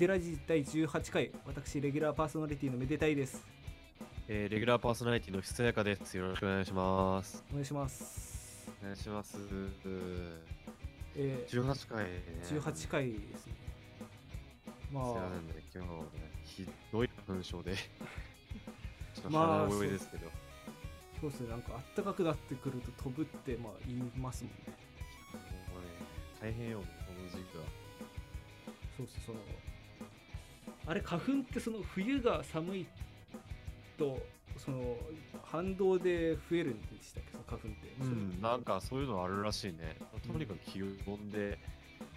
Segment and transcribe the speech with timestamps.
[0.00, 3.44] デラジ第18回私レギュラーパーソナリティのめでたいです
[4.28, 6.16] えーレギュラーパーソナリティのひそやかです。
[6.16, 7.44] よろしくお願いします。
[7.50, 9.36] お願いしますお願いします。
[11.16, 12.10] えー、18回、ね。
[12.44, 13.52] 18回ですね
[14.90, 16.00] まあ今日はね、
[16.44, 17.74] ひどい花粉症で。
[19.12, 20.30] ちょっとまあ鼻声ですけど。
[21.20, 24.58] そうですねなんかあったかくなってくると飛ぶってまあ言いますもんね
[25.74, 25.88] もうね、
[26.40, 27.64] 大変よ、この時期は。
[28.96, 29.38] そうそうその
[30.86, 32.86] あれ花粉ってその冬が寒い
[33.98, 34.18] と
[34.56, 34.96] その
[35.44, 37.30] 反動で増えるんでしたっけ？
[37.32, 39.96] その花粉って、うん、なんかそういうのあるらしいね。
[40.26, 41.58] とにかく気温で、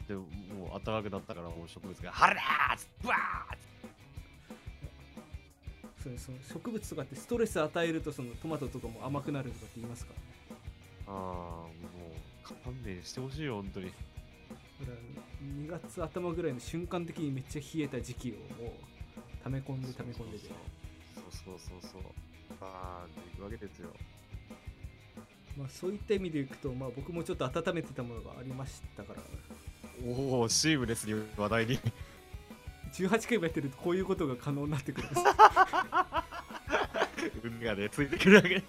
[0.08, 0.22] でも
[0.58, 3.18] もう暖かくなったから、もう植物が、はらーっつって、バー
[3.56, 3.58] ッ
[6.04, 10.14] そのその植物とかってストレス与えるとそのトマトとかも甘くなるとかって言いますか？
[11.08, 13.92] ああ、もう、勘弁してほしいよ、本当に。
[14.80, 14.98] だから
[15.44, 18.34] 2月頭ぐらいの瞬間的にめっちゃ冷えた時期を
[19.44, 20.48] 溜め込んで溜め込んでて。
[21.16, 22.02] そうそうそうそう。
[22.60, 23.90] バーンっていくわけですよ。
[25.58, 29.22] まあ、そういった意味でいくと、まあ、僕もちょっと温めてたものがありましたから。
[30.06, 31.80] おおシームレスに話題に。
[32.94, 35.22] 18回もやってるとこういうことが可能になってくるんです。
[37.44, 38.64] 運がねついてくるわけ。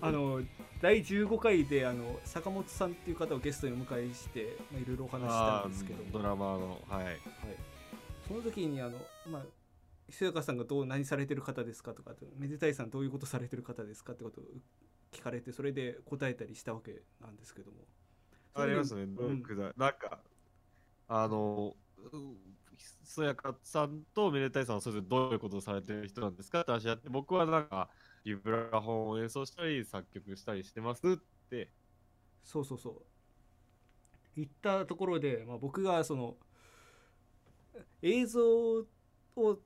[0.00, 0.40] あの
[0.82, 7.04] 第15回であの坂本さんっていう方をゲストにお迎えしてまあいろいろお話ししたんですけどドラマーのはい。
[7.04, 7.20] はい、
[8.26, 8.98] その時にあの、
[9.30, 9.42] まあ、
[10.08, 14.44] ひやかさんがどう何されてる方ですかとかめでたいさんどういうことされてる方ですかってことを
[15.12, 17.76] 聞かれてそれで答えたりしたわけなんですけども。
[18.54, 19.42] ありますねうん。
[19.76, 20.18] なんか
[21.06, 21.76] あの
[23.04, 27.88] そやかさんとめでたいさんはそれぞれどういうことをされてる人なんですかって話やって僕はなんか
[28.24, 31.16] ビブラフォンを演奏したり作曲したりしてますっ
[31.48, 31.70] て。
[32.42, 33.02] そうそうそう。
[34.36, 36.36] 言ったところで、まあ、僕がその
[38.00, 38.86] 映像を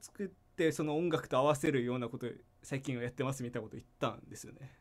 [0.01, 2.31] 作ってその音楽と合わせるようなことを
[2.63, 4.79] 最近はやってますみたいなこと言ったんですよね。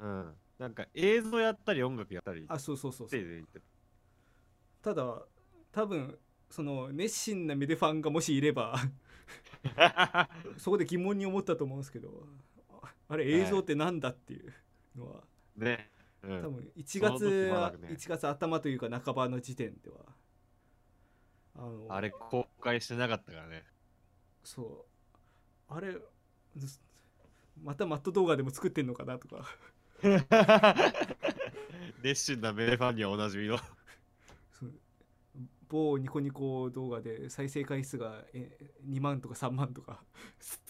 [0.00, 0.34] うん。
[0.58, 2.44] なんか映像やったり音楽やったり。
[2.48, 3.46] あそうそうそうっそう。
[4.82, 5.22] ただ
[5.72, 6.18] 多分
[6.50, 8.76] その熱心なメデファンがもしいれば
[10.56, 12.26] そこで疑問に思ったと思うんですけど
[12.82, 14.52] あ あれ映像ってなんだっていう
[14.96, 15.24] のは、
[15.56, 15.90] ね、
[16.22, 17.88] うん、多分1その月は、だね。
[17.90, 19.96] 1月頭というか半ばの時点では。
[21.56, 21.86] あの。
[21.88, 23.64] あれ公開してなかったからね。
[24.44, 24.86] そ
[25.70, 25.74] う。
[25.74, 25.96] あれ
[26.56, 26.80] ず
[27.62, 29.44] またマット動画でも作ってんのかなとか。
[32.02, 33.58] 熱心な名ファンにはおなじみの。
[35.68, 40.02] 某ニコニコ動画で再生回数がえ2万とか3万とか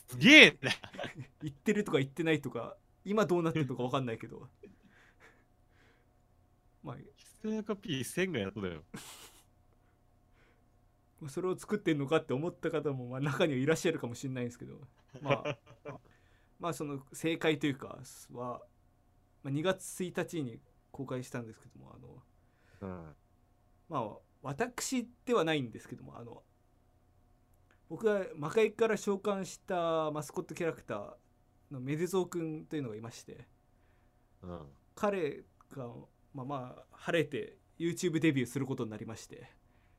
[0.08, 0.70] すげえな。
[1.42, 4.48] 言ってるとか言ってないとか今どうなってるのか分かんないけど。
[6.82, 7.04] まあひ
[7.42, 8.82] そやか P1000 がやっとだよ。
[11.28, 14.80] それを作ってんのかって思った方もまあ中にはいらっしゃるかもしれないんですけど。
[15.20, 15.58] まあ
[16.58, 18.00] まあその正解というか
[18.32, 18.62] は、
[19.42, 20.60] まあ、2月1日に
[20.90, 22.22] 公開したんですけどもあの
[22.80, 23.16] うん。
[23.88, 26.42] まあ私ではないんですけどもあの
[27.88, 31.14] 僕が魔界から召喚したマスコットキャラクター
[31.70, 33.46] のメデゾー君というのがいまして
[34.42, 34.60] うん
[34.94, 35.86] 彼が
[36.34, 39.48] まあまあ晴れて YouTube デビューすることになりまして。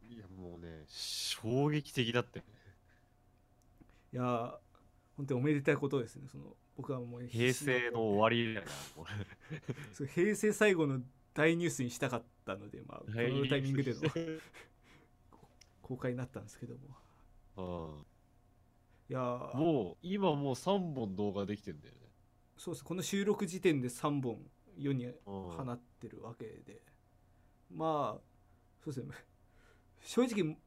[0.10, 2.40] いやもうね衝撃的だって。
[4.12, 4.54] いやー
[5.16, 6.28] 本当におめでたいことですね。
[6.30, 9.06] その僕はもう平成の終わりだよも
[9.94, 11.02] そう平成最後の
[11.34, 14.00] 大ニュースにしたかったので、まあ、こうのタイミングでの
[15.82, 16.96] 公開になったんですけども
[17.60, 18.06] う
[19.10, 19.20] いや
[19.54, 22.00] もう今もう3本動画できてんだよね。
[22.58, 22.84] そうです。
[22.84, 24.38] この収録時点で3本
[24.78, 26.82] 世にうん放ってるわけで。
[27.74, 28.22] まあ
[28.84, 29.16] そうですね。
[30.04, 30.58] 正直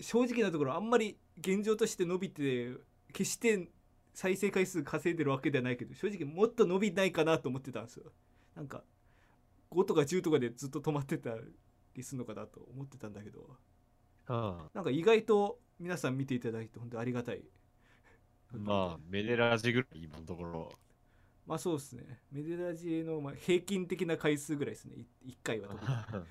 [0.00, 2.72] 正直なところあんまり現状として伸びて
[3.12, 3.68] 決して
[4.14, 8.12] 再生回数稼いでるわけではないけど正直もっと伸びないかなと思ってたんですよ。
[8.54, 8.84] なんか
[9.70, 11.34] 5とか10とかでずっと止まってた
[11.94, 13.56] りするのかなと思ってたんだけど。
[14.28, 14.58] うん。
[14.74, 17.42] なんか意外と皆さん見ていただいて本当にありがたい。
[18.52, 20.72] まあメデラジぐらい今のところ。
[21.46, 22.20] まあそうですね。
[22.32, 25.06] メデラジのまあ平均的な回数ぐらいですね。
[25.26, 25.68] 1回は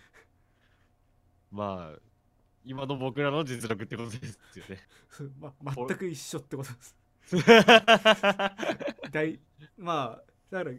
[1.52, 2.00] まあ
[2.66, 4.80] 今の僕らの実力ってことですよね。
[5.40, 6.96] ま、全く一緒ってことです。
[9.12, 9.40] 大
[9.78, 10.76] まあだから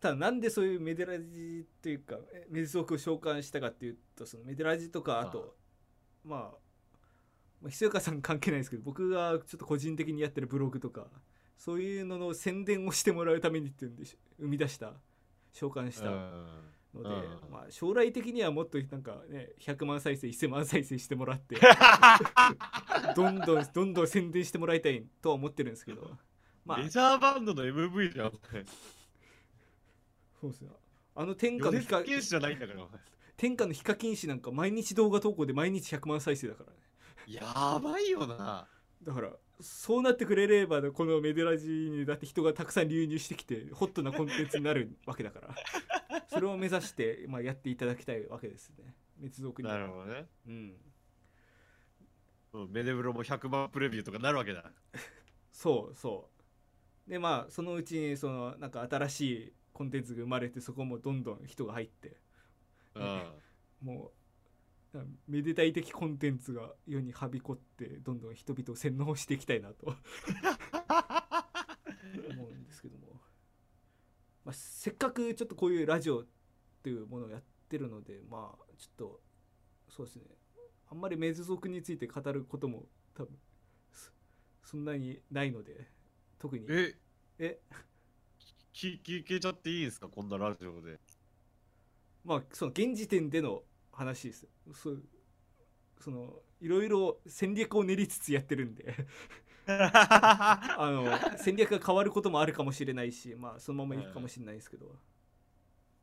[0.00, 5.56] ただなんでそういうメデラジっていうかえメデゾークを召喚したかっていうとそのメデラジとかあと
[6.24, 6.69] まあ
[7.60, 11.06] まあひそやかさん関係ないですけど僕がちょっと個人的にやってるブログとか
[11.58, 14.94] そういうのの宣伝をしてもらうためにっていうんでし生み出した
[15.52, 16.46] 召喚したうん
[16.94, 17.52] ので、うん。
[17.52, 21.56] まあ、将来的にはもっとなんかね100万再生1000万再生してもらって
[23.14, 26.16] どんどんどんどん宣伝してもらいたいとは思ってるんですけど
[26.64, 26.78] まあ。
[26.78, 28.32] メジャーバンドの MV じゃん。
[30.40, 30.70] そうですね
[31.14, 32.02] あの天下のヒカ
[33.36, 36.78] 天下のヒカキン氏なんか毎日動画投稿で毎日100万再生だからね
[37.34, 38.66] やばいよな。
[39.02, 39.30] だから
[39.60, 45.54] そうなってくれればこのメデラジにだって人がたくさん流入してきてホットなコンテンツになるわけだから
[46.28, 50.26] それを目指して、まあ、やっていただきたいわけですね滅族にはなるほどね。
[50.46, 50.76] うん
[52.52, 54.72] うんメデブロも100万プレビューとかなるわけだ。
[55.52, 56.28] そうそ
[57.06, 62.16] うでまあそのうちにそのなんか新しいコンテンツが生まれてそこもどんどん人が入って
[62.94, 63.32] うん。
[63.82, 64.19] もうな
[65.28, 69.94] めでたい的コンテンツが世にはびこってどんどん人々を洗脳していきたいなと。
[72.30, 73.20] 思うんですけども、
[74.44, 76.26] まあ、せっかくちょっとこういうラジオっ
[76.82, 79.20] ていうものをやってるのでまあちょっと
[79.88, 80.24] そうですね。
[80.90, 83.38] あんまりメズ族について語ることも多分
[83.92, 84.10] そ
[84.64, 85.88] そんなにないので
[86.38, 86.66] 特に。
[86.68, 86.96] え、
[87.38, 87.60] え？
[88.72, 90.08] 聞聞けちゃっていいですか？
[90.08, 90.98] こんなラジオで。
[92.24, 93.62] まあその現時点での
[94.00, 94.46] 話です。
[94.72, 95.02] そう
[96.00, 98.94] そのいろいろ戦略を練りつつやってるんで。
[99.66, 104.86] あの戦略が変わることもあるかもしれないしまあそのままいくかもしれないですけど、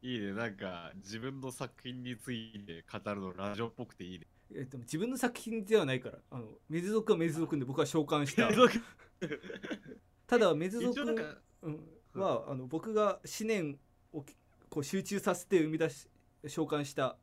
[0.01, 0.15] い。
[0.15, 4.27] いね、なんか自分の作品について語るのラジオっぽくていいね。
[4.53, 6.19] えでも自分の作品ではないから。
[6.29, 8.49] あのメズ族はメズ族で僕は召喚した。
[10.27, 11.79] ただメズ族うん
[12.13, 13.79] はあの僕が思念
[14.13, 14.35] をき
[14.69, 16.07] こう集中させて生み出し
[16.47, 17.17] 召喚した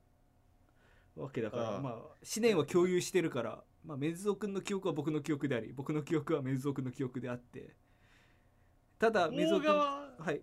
[1.17, 7.75] わけだからまあ思念は共有してるから、まあ、メズゾ君の記憶は僕の記憶であり僕の記憶はメズゾ君の記憶であって
[8.99, 10.41] ただメズゾ動君画は、はい。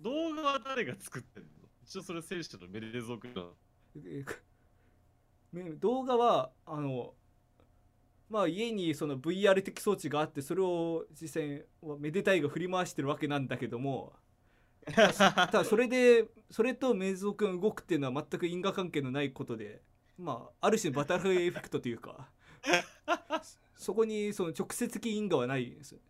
[0.00, 1.48] 動画は誰が作ってんの？
[1.84, 3.54] 一応それ選手のメレゾクの。
[3.96, 4.24] え
[5.52, 7.14] め動画はあの
[8.28, 14.12] まあ家にその VR 的装置があってそれを実際はめでたいが振り回してるわけなんだけども
[14.94, 19.82] ただそれでそれとメイゾー君が動くっていうのは全く因果関係のないことで
[20.18, 22.28] まあある種のバタフライエフェクトというか
[23.42, 26.00] そ そこにその直接的因果はないんですよ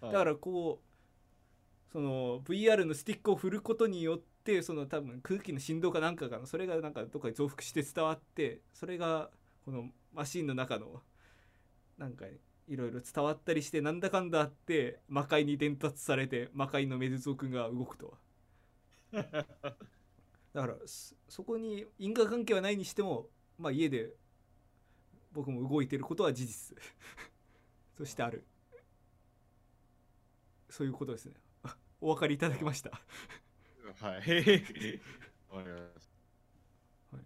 [0.00, 9.30] だからこうその VR のスティックを振ることによってその多分空気の振動かなんかがそれがなんかどっかで増幅して伝わってそれが
[9.64, 11.02] このマシンの中の
[11.96, 12.26] なんか
[12.68, 18.18] いろいろ伝わったりしてなんだかんだあって魔界に伝達されて魔界のメズゾー君が動くと
[20.58, 23.28] だからそそこに因果関係はないにしても
[23.58, 24.10] まあ家で
[25.30, 26.76] 僕も動いてることは事実
[27.96, 28.44] としてある
[30.68, 32.90] そういうことですねあ お分かりいただけました？
[34.02, 34.18] はい。
[35.48, 36.08] わかりまし
[37.10, 37.16] た。
[37.16, 37.24] はい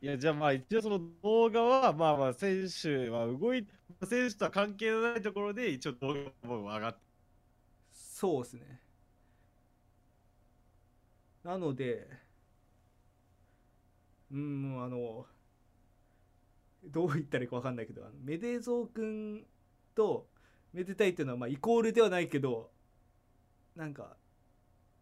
[0.00, 3.66] いや、じゃあまあ一応その動画は、まあまあ選手は動い
[4.08, 7.00] 選手とは関係のないところで一応動画も上がって。
[7.92, 8.80] そうですね
[11.44, 12.27] なので
[14.32, 15.26] うんもうあの
[16.84, 19.44] どう言ったらいいか分かんないけどあのメデゾー君
[19.94, 20.26] と
[20.72, 22.70] めでたいっていうのはまあイコールではないけど
[23.74, 24.16] なんか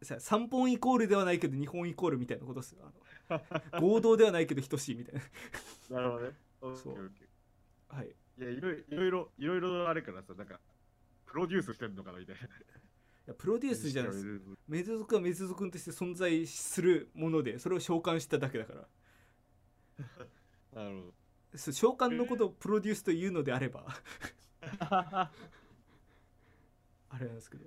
[0.03, 2.91] さ3本イコールではないけど2本イコールみたいなことですよ。
[3.29, 3.41] あ
[3.73, 5.15] の 合同ではないけど等しいみたい
[5.91, 5.97] な。
[5.97, 6.37] なるほどね。
[6.77, 7.13] そう。
[7.89, 8.15] はい。
[8.39, 10.61] ーいや、いろいろ、いろいろ、いろいろあれからさ、なんか、
[11.25, 12.43] プロデュースしてんのかなみたいな。
[12.43, 14.41] いやプロデュースじゃないです。
[14.69, 18.89] メズ族はメズ族として存在するものでそれを召喚しただけだから
[20.73, 21.59] なるほど。
[21.73, 23.87] 召喚のことをプロデュースというのであれば。
[27.09, 27.65] あれなんですけど。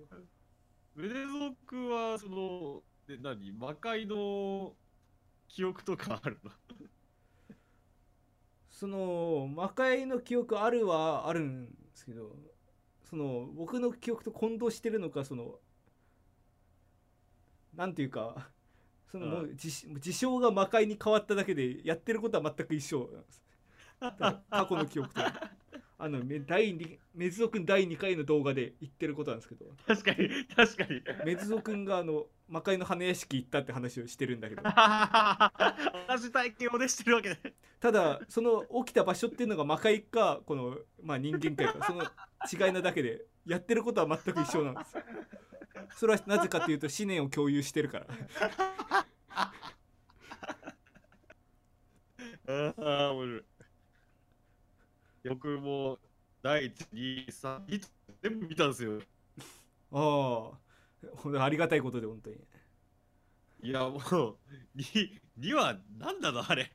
[0.96, 3.52] メデゾクは、その、で何？
[3.52, 4.76] 魔界の
[5.48, 6.52] 記憶とかあるの？
[8.70, 12.34] その魔界の記憶あるはあるんですけど
[13.04, 15.60] その僕の記憶と混同してるのかその
[17.74, 18.52] なんていうか
[19.12, 23.44] そのもう自自称が魔界に変わっただけでやってることは全く一緒なんです。
[24.00, 25.22] だから過去の記憶と
[26.02, 29.66] あのめ第二メズゾ君第2回の動画で言ってることなんですけど。
[29.86, 31.02] 確かに、確かに。
[31.26, 34.62] メズゾ君があの魔界の花屋敷行ったって話をしてるんだけど。
[36.08, 37.38] 同じ体験をねしてるわけね。
[37.82, 42.04] ただその起きた場所っていうのが魔界かこの、まあ、人間界かその
[42.66, 44.96] 違いなだけでやってることは全く一緒なんです
[45.96, 48.08] それはなぜかというと思念を共有してるから
[52.50, 53.44] ああ、面白い。
[55.30, 56.00] 僕も
[56.42, 59.02] 第1、2、3、いつ全部見たんですよ。
[59.92, 60.52] あ
[61.36, 62.38] あありがたいことで本当に
[63.62, 64.00] いや、もう、
[64.78, 66.72] 2、2は何なのあれ。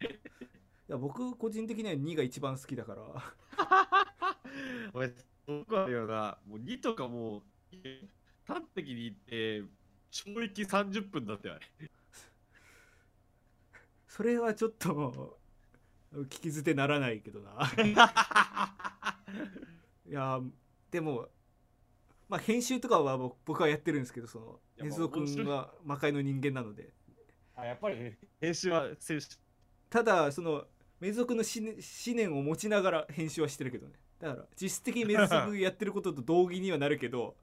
[0.88, 3.02] いや僕個人的には2が一番好きだから
[4.92, 5.12] お前、
[5.46, 7.42] 僕はよな、もう2とかもう、
[8.46, 9.62] 端的に言って、
[10.10, 11.90] 懲役30分だったよ、あれ。
[14.08, 15.40] それはちょっと
[16.12, 17.68] 聞き捨てならないけどな
[20.06, 20.40] いや
[20.92, 21.28] でも
[22.28, 26.92] まあ編集とかは僕僕はやってるんですけどその根津君は魔界の人間なので
[27.56, 28.88] あ、やっぱり、編集は。
[29.90, 30.66] ただその
[31.00, 37.36] メズ族の思念を持ちながら編集はしてるけどねだから実質的にメズ族やってることと同義にはなるけど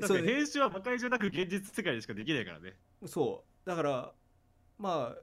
[0.00, 0.34] そうね。
[0.34, 2.76] 編集は魔界じゃなく現実世界でしかできないからね。
[3.06, 3.68] そう。
[3.68, 4.12] だから
[4.78, 5.22] まあ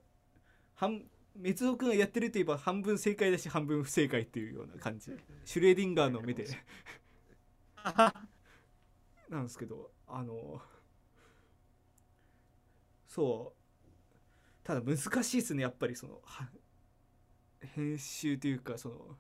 [0.76, 1.04] 半
[1.36, 5.12] メズ族がやってるといえば半分正解だし半分不正解っていうような感じ。
[5.46, 6.48] シュレーディンガーの目で。
[9.30, 10.62] なんですけどあの
[13.08, 13.58] そう。
[14.64, 16.50] ただ難しいですねやっぱりそのは
[17.62, 19.18] 編集というかその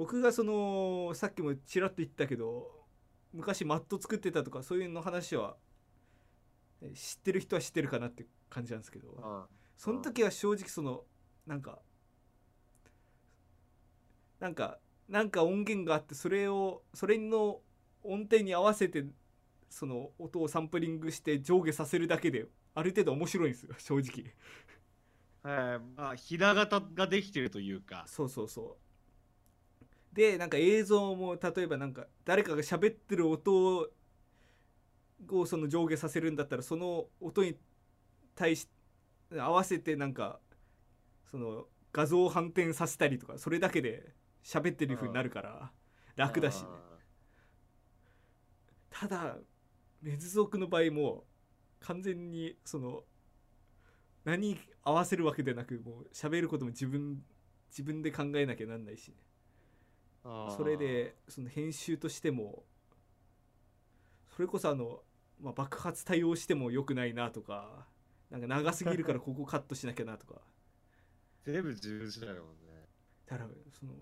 [0.00, 2.70] 僕がそのさっきもちらっと言ったけど
[3.34, 5.56] 昔マット作ってたとかそういうの話は
[6.80, 11.02] え知ってる人は知ってるかなって感じなんですけどあその時は正直その
[11.46, 11.80] なんか
[14.40, 17.60] なんかなんか音源があってそれをそれの
[18.02, 19.04] 音程に合わせて
[19.68, 24.32] その音をサンプリングして上下させるだけである程度面白いんですよ正直。
[25.42, 28.04] はい、まあ、ひな形ができてるというか。
[28.06, 28.89] そうそうそう
[30.12, 33.88] でなんか映像も例えばなんか誰かが喋ってる音を
[35.28, 37.56] をその上下させるんだったらその音に
[38.34, 38.68] 対し
[39.36, 40.40] 合わせてなんか
[41.30, 45.70] その画像を反転させたりとかそれだけで喋ってる風になるから
[46.16, 46.68] 楽だしね。
[46.70, 46.98] あ
[48.90, 49.36] ただ
[50.02, 51.24] メズ族の場合も
[51.80, 53.04] 完全にその
[54.24, 57.22] 何合わせるわけでなくもう喋ることも自分
[57.70, 59.14] 自分で考えなきゃなんないしね
[60.22, 62.64] それでその編集としても
[64.36, 65.00] それこそあの、
[65.40, 67.86] まあ、爆発対応しても良くないなとか
[68.30, 70.40] なんか長すぎるから ここカットしなきゃなとか
[71.42, 72.88] 全部自分次第だもんね。
[73.26, 73.94] だからその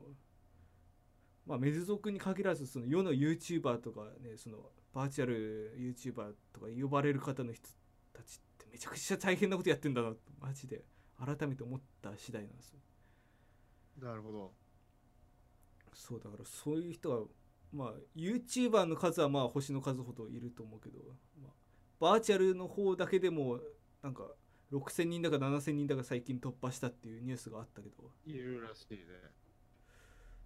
[1.47, 7.69] まあメズ族に限らずその世の YouTuber とかねそのバーチャル YouTuber とか呼ばれる方の人
[8.13, 10.85] たちってめちゃくちゃ大変なことやってんだなとマジで
[11.17, 12.81] 改めて思った次第なんですよ
[14.01, 14.68] なるほど。
[15.99, 17.27] そうだからそういう人は
[17.73, 21.01] まあ YouTuber の数はまあ星の数ほどいると思うけど、
[21.43, 21.53] まあ、
[21.99, 23.59] バーチャルの方だけでも
[24.03, 24.23] なんか
[24.73, 28.99] 6,000人だか7,000人だか最近突破したっていうニュースがあったけどいるらしいね。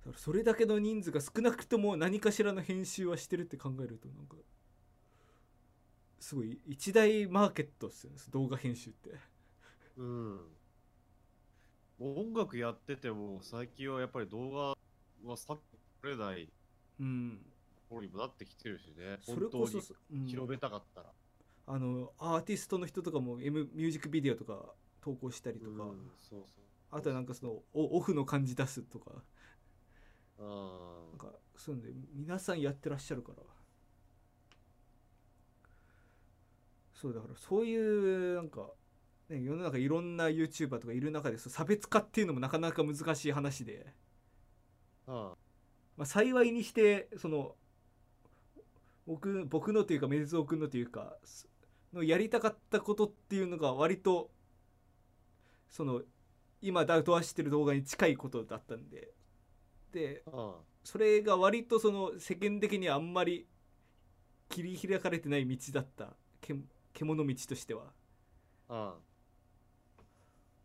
[0.07, 4.37] だそれだけの人数が少なくとも何かしらの編集はしてるって考えるとなんか
[6.19, 9.11] すごい一大マーケットですよね動画編集って
[9.99, 10.41] うん。
[12.01, 14.77] 音楽やってても、最近はやっぱり動画
[15.29, 15.57] は避
[16.03, 16.49] けれない。
[17.01, 17.39] うん。
[17.75, 19.19] ところにもなってきてるしね。
[19.23, 19.81] それこそ
[20.27, 21.11] 広めたかったら。
[21.67, 26.63] あのアーティストの人とかも M ミュージックビデオとか投稿したりとか、うん、そうそう。
[26.91, 29.23] あとはなんかそのオオフの感じ出すとか。
[30.39, 30.43] あ
[31.11, 33.43] なんかそういうので皆さんやってらっしゃるから。
[36.95, 38.71] そうだからそういうなんか、
[39.29, 43.93] ね、世の中いろんな YouTuber とかいる中で差別化っていうのもなかなか難しい話で、
[45.07, 45.37] ま
[45.99, 47.55] あ、幸いにしてその
[49.07, 51.49] 僕僕のというかメズオ君のというかす
[51.93, 54.31] のやりたかったことっていうのが割と
[55.69, 56.03] その
[56.61, 59.13] 今ダウトはしてる動画に近いことだったんで。
[59.93, 60.25] で
[60.85, 63.47] それが割とその世間的にはあんまり
[64.49, 66.17] 切り開かれてない道だった。
[66.41, 66.55] け
[66.95, 67.93] 獣道としては。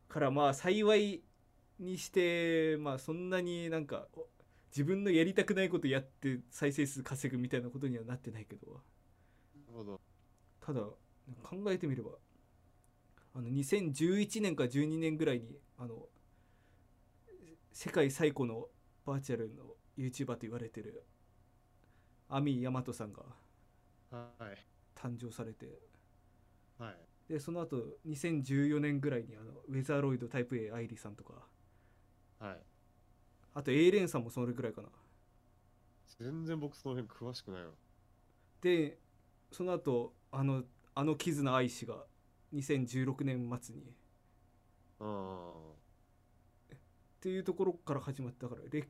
[0.07, 1.23] からまあ幸い
[1.79, 4.27] にしてまあそんなになんかお
[4.71, 8.81] 自分のやりたくないことやって再生数稼ぐみたいなことにはなってないけど。
[10.59, 10.97] ただ考
[11.69, 12.11] えてみれば
[13.35, 16.07] あの2011年か12年ぐらいにあの
[17.71, 18.67] 世界最古の
[19.05, 19.63] バーチャルの
[19.97, 21.05] YouTuber と言われてる
[22.29, 23.23] アミヤマトさんが
[24.11, 24.57] はい。
[24.95, 25.67] 誕生されて
[26.79, 26.95] はい。
[27.31, 31.33] でその後2014年ぐらいにあのウェザーロイドタイプ A アイリさんとか
[32.39, 32.57] はい。
[33.53, 34.89] あとエイレンさんもそれぐらいかな
[36.19, 37.71] 全然僕その辺詳しくないわ。
[38.61, 38.99] で
[39.51, 40.63] その後あの
[40.95, 42.05] あのキズナアイ氏が
[42.53, 43.93] 2016年末に
[44.99, 45.51] あ
[46.73, 46.77] っ
[47.19, 48.87] ていうところから始まったかられ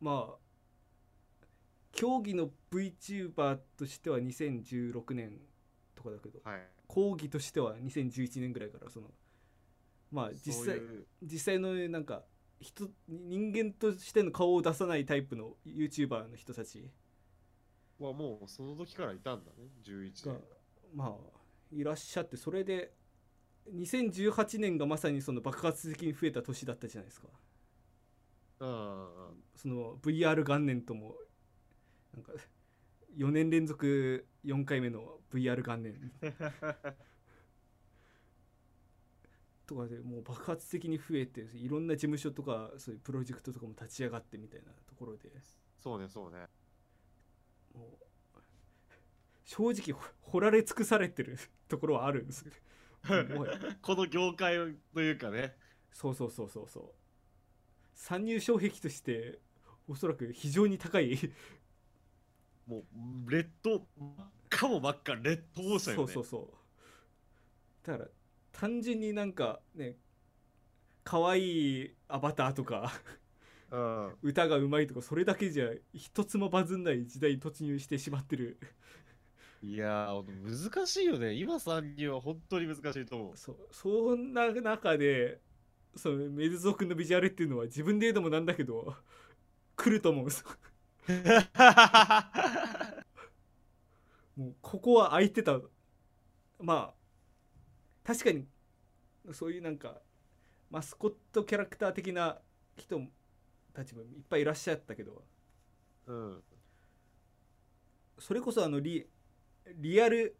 [0.00, 1.34] まあ
[1.92, 5.38] 競技の VTuber としては2016年
[5.94, 6.50] とかだけどあ。
[6.50, 6.60] はい。
[6.86, 9.08] 講義としては2011年ぐらいからその
[10.10, 10.80] まあ実際
[11.22, 12.24] 実際のなんか
[12.60, 16.90] 人人間としての顔を出さないタイプの YouTuber の人たち。
[17.98, 20.42] はもうその時からいたんだね11が年。
[20.94, 21.40] まあ
[21.72, 22.92] いらっしゃってそれで
[23.74, 27.28] 2018年がまさにその爆発的に増えた年だったじゃないですか。
[28.60, 29.08] うん
[29.56, 31.16] その VR 元年とも
[32.12, 32.32] なんか
[33.16, 36.12] 4年連続4回目の VR 元年
[39.70, 45.30] とかでもう爆発的に増えていろんな事務所とかそういうプロジェクトとかも立ち上がってみたいなところで。
[45.78, 46.38] そうねそうね。
[47.72, 48.04] もう
[49.44, 52.52] 正直ほ掘られ尽くされてる ところはあるんですよ。
[53.80, 54.56] この業界
[54.92, 55.56] というかね。
[55.92, 56.94] そうそうそうそうそう。
[57.94, 59.38] 参入障壁として
[59.86, 61.16] おそらく非常に高い。
[62.66, 62.84] も
[63.26, 66.12] うレッド真っ赤も真っ赤レッドオーシャンよね。
[66.12, 66.58] そうそうそ
[67.84, 67.86] う。
[67.86, 68.10] だから
[68.52, 69.96] 単純になんかね
[71.04, 72.92] 可愛いアバターとか
[73.70, 74.16] うん。
[74.22, 78.58] 歌がうまいとかそれだけじゃ一つもバズんない時代に突入してしまってる。
[79.62, 81.34] いやー難しいよね。
[81.34, 83.36] 今参入は本当に難しいと思う。
[83.36, 83.56] そう。
[83.70, 85.40] そんな中で
[85.94, 88.94] そのメルゾー君のビジュアルっていうのは自分で言うのもなんだけど
[89.76, 90.24] 来ると思う。
[90.26, 90.46] んですよ
[94.36, 95.60] もうここは空いてた。
[96.60, 96.99] まあ
[98.10, 98.44] 確かに。
[99.32, 100.00] そういうなんか
[100.68, 102.38] マスコットキャラクター的な
[102.76, 103.00] 人
[103.72, 105.22] たちもいっぱいいらっしゃったけど。
[106.08, 106.42] うん。
[108.18, 109.06] それこそあのリ
[109.76, 110.36] リアル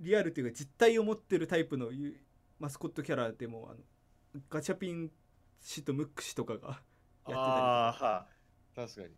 [0.00, 2.20] リアルっていうか実体を持ってるタイプのゆ
[2.58, 5.12] マスコットキャラでもあのガチャピン
[5.60, 6.68] 氏とムック氏とかが
[7.28, 8.26] やってた
[8.74, 9.14] り確かに。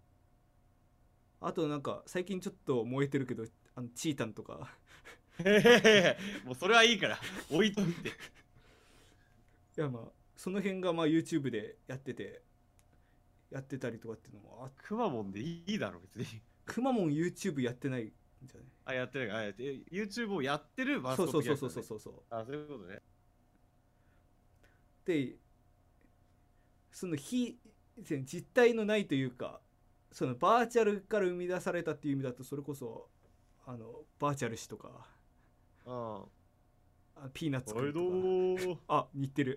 [1.40, 4.76] あとなんか最近ちょっと燃えてるけどあのチータンとか
[6.44, 7.18] もうそれはいいから
[7.50, 8.08] 置いといて。
[8.08, 8.12] い
[9.76, 12.42] やまあその辺がまあ YouTube でやってて
[13.50, 16.40] やってたりとかっていうのもあくまモンでいいだろ別に。
[16.66, 18.12] くまモン YouTube やってないん
[18.44, 18.66] じゃない？
[18.86, 21.98] あやってるあやって YouTube をやってるマスコそうそうットキャラクターねそうそう。
[22.00, 23.02] そうそうあそういうことね。
[25.04, 25.36] で
[26.90, 27.58] その非
[28.02, 29.60] 実体のないというか
[30.12, 33.08] そのバーチャルから生み出されたっていう意味だとそれこそ
[33.66, 35.06] あのバーチャル氏とか
[35.90, 36.22] あ
[37.16, 38.80] あピーナッツはいどくんとか。
[38.88, 39.56] あ似てる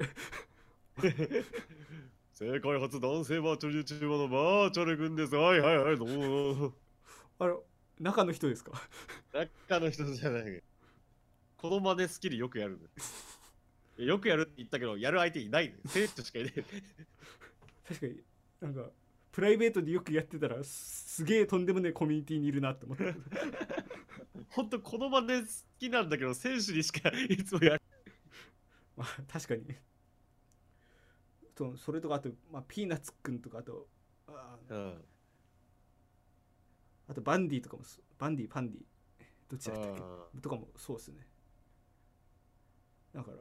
[2.34, 5.36] 世界初男性バーチャル YouTuber のバーチャルくんです。
[5.36, 6.74] はいはいはいどうも。
[7.40, 7.56] あれ
[8.00, 8.72] 中の人ですか？
[9.68, 10.64] 中の人じゃない。
[11.58, 12.80] この真似スキルよくやる
[13.98, 18.24] よくやるって言ったけどやる相手いない生徒しかいない確かに
[18.62, 18.90] なんか
[19.32, 23.14] プライベートでよくやってたらすすげえとんでもねえコミュニティにいるなって思って
[24.52, 25.48] ほんとこの真似好
[25.80, 27.82] きなんだけど選手にしか いつもやる。
[28.98, 29.76] まあ確かに。
[31.58, 33.88] そそれとかあと、まあ、ピーナッツくんとかあと
[34.28, 35.06] あうん。
[37.08, 38.82] あとバンディとかもそバンディパンディ。
[39.50, 40.02] どっちだったっけ？
[40.02, 41.28] あとかもそうですね。
[43.14, 43.38] だから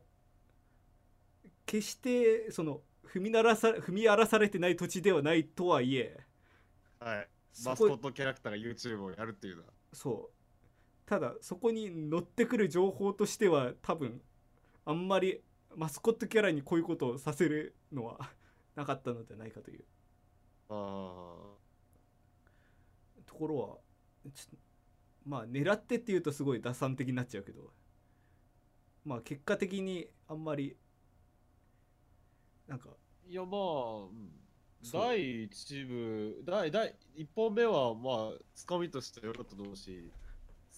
[1.67, 7.29] 決してその踏みならさ踏み荒らされてない土地ではないとはいえーはい。
[7.65, 9.73] マスコットキャラクターが YouTube をやるっていうのは。
[9.93, 10.40] そう
[11.11, 14.21] ただそこに乗ってくる情報としては多分
[14.85, 15.41] あんまり
[15.75, 18.31] マスコットキャラにこういうことをさせるのは
[18.77, 19.85] なかったのではないかという。
[20.69, 20.73] あ
[23.27, 23.67] ところは
[24.33, 24.57] ちょっと
[25.27, 27.73] まあ狙ってっていうとすごい打算的になっちゃうけど
[29.05, 30.77] まあ結果的にあんまり
[32.69, 34.07] なんかーいやまあ、
[34.93, 40.09] 第1部第第1本目はまあつかみとして良かったと思うし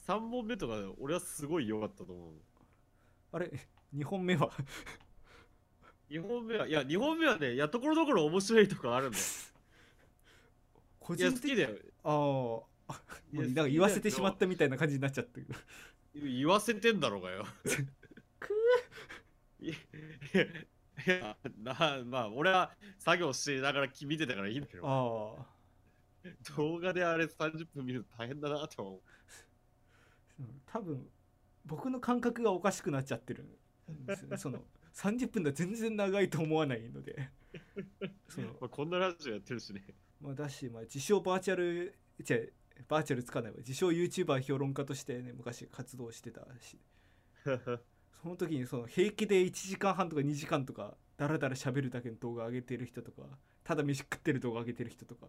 [0.07, 2.33] 3本目とか俺はすごい良かったと思う。
[3.33, 3.51] あれ
[3.95, 4.51] ？2本目は
[6.11, 9.25] ？2本目はいや2本目はねいやところどころ面白いとこあるんだよ。
[10.99, 11.71] 個人的だよ。
[12.89, 13.01] ああ
[13.33, 15.47] なんか言わせてしまったみたいな感じになっちゃってる。
[16.15, 17.47] 言わせてんだろうがよ。
[18.41, 18.51] く
[19.61, 19.75] いや
[20.43, 24.83] いやなまあ俺は作業しながら見てたからいいんだけど。
[24.85, 25.47] ああ
[26.57, 28.95] 動画であれ30分見ると大変だなと思う。
[28.95, 29.01] うん
[30.67, 31.07] 多分
[31.65, 34.37] 僕の感覚がおかしくなっちゃってるんですよね。
[34.39, 34.65] その
[34.95, 37.31] 30分では全然長いと思わないので。
[38.29, 39.85] そのまあ、こんなラジオやってるしね。
[40.21, 42.39] まあだし、まあ、自称バーチャルじゃ
[42.89, 43.59] バーチャルつかないわ。
[43.59, 46.79] 自称 YouTuber 評論家としてね昔活動してたし。
[48.23, 53.23] その時にその平気で1時間半とか2時間とかダラダラ喋るだけの動画上げてる人とか
[53.65, 55.27] ただ飯食ってる動画上げてる人とか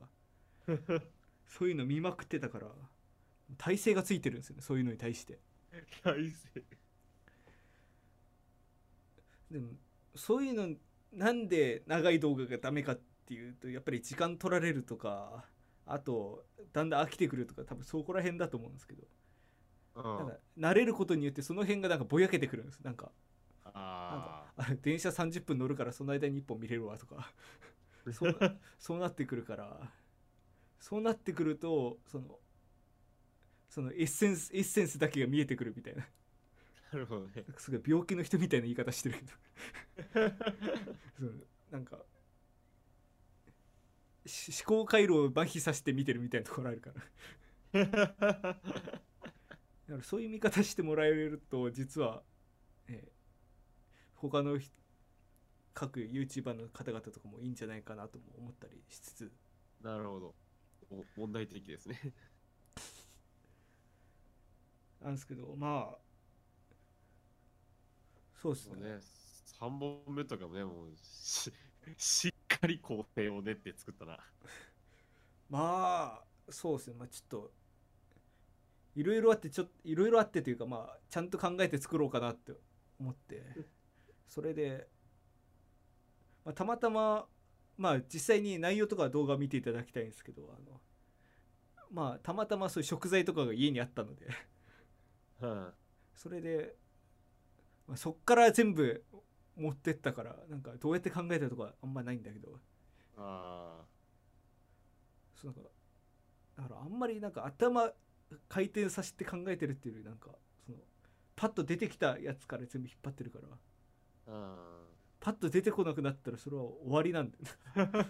[1.47, 2.67] そういうの見まくってたから
[3.57, 5.39] 体勢がついてるんですよねそういうのに対して。
[6.03, 6.63] 大勢。
[9.51, 9.69] でも
[10.15, 10.75] そういうの
[11.11, 15.45] なんで長い動画がダメかっていうとやっぱり時間取られるとか
[15.85, 19.03] あとだんだん飽きてくるとか多分そこら辺だと思うんですけど。
[19.95, 20.03] うん。
[20.03, 22.79] なんか慣れることによってその辺がなんかぼやけてくるんです。
[22.81, 23.11] なんか
[23.65, 27.31] ああ電車30分乗るからその間に1本見れるわとか。
[28.11, 29.91] そうなそうなってくるから。
[30.79, 32.39] そうなってくるとその
[33.73, 36.03] そのエッセンスエッセンスだけが見えてくるみたいな。
[36.03, 37.43] あなるほどね。
[37.57, 39.15] すごい病気の人みたいな言い方してる
[40.13, 40.29] けど。
[41.19, 42.05] そうなんか
[44.27, 46.91] し思考回路を麻痺させて見てるみたいなところあるか
[47.73, 47.73] ら。
[47.81, 48.59] だか
[49.87, 52.23] らそういう見方してもらえると実は、
[52.87, 53.23] えー
[54.15, 54.69] 他のひ
[55.73, 59.31] 各 YouTuber の方々とかもいいんじゃないかなとも思ったりしつつ。
[59.81, 60.35] なるほど。
[60.91, 62.13] お問題的ですね
[65.03, 65.97] なんですけどまあ
[68.41, 68.75] そうですね。
[68.75, 68.99] ね
[69.59, 71.51] 3本目とかもねもうし
[71.97, 74.17] しっかり構成を練って作ったな。
[75.49, 76.95] まあそうですね。
[76.97, 77.53] まあちょっと
[78.95, 82.53] いろいろあってちょっといろいろあってというかまあちゃんと考えて作ろうかなって
[82.99, 83.43] 思って。
[84.27, 84.87] それで、
[86.43, 87.27] まあ、たまたま
[87.77, 90.81] まあ実際に内容とかは動画を見ていただきたいんですけどあの
[91.91, 94.27] まあたまたまそういう食材とかが家にあったので
[95.47, 95.73] は
[96.15, 96.75] それで、
[97.87, 99.03] まあ、そっから全部
[99.55, 102.59] 持ってったからなんかどうやって考えたとかあんまないんだけど。
[103.17, 103.85] あ
[105.35, 105.69] そうなんか
[106.57, 107.91] だからあんまりなんか頭
[108.47, 110.31] 回転させて考えてるっていうよりなんか
[110.65, 110.77] その
[111.35, 113.47] パッと出てきたやつから全部引っ張ってるから。
[113.47, 113.51] ー。
[114.27, 114.83] あ
[115.19, 117.45] パッと出てこなくなったらそれは終わりなんだよ。
[117.75, 118.01] だか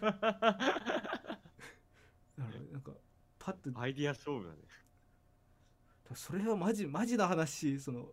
[2.37, 2.91] らなんか
[3.37, 4.57] パッとアイディア勝負だね
[6.15, 8.07] それはマジマジな話その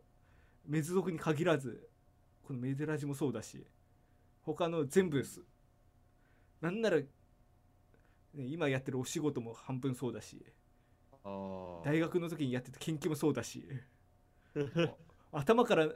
[0.66, 1.88] メズ族に限らず
[2.42, 3.64] このメデラジもそうだし
[4.42, 5.42] 他の全部す。
[6.60, 7.06] なんなら、ね、
[8.34, 10.44] 今やってるお仕事も半分そうだし
[11.84, 13.66] 大学の時にやってた研究もそうだし
[15.32, 15.88] 頭から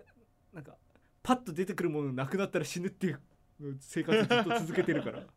[0.53, 0.77] なんか
[1.23, 3.21] パッと出てくるものなくなったら死ぬっていう
[3.81, 5.27] 生活をずっと続けてるから。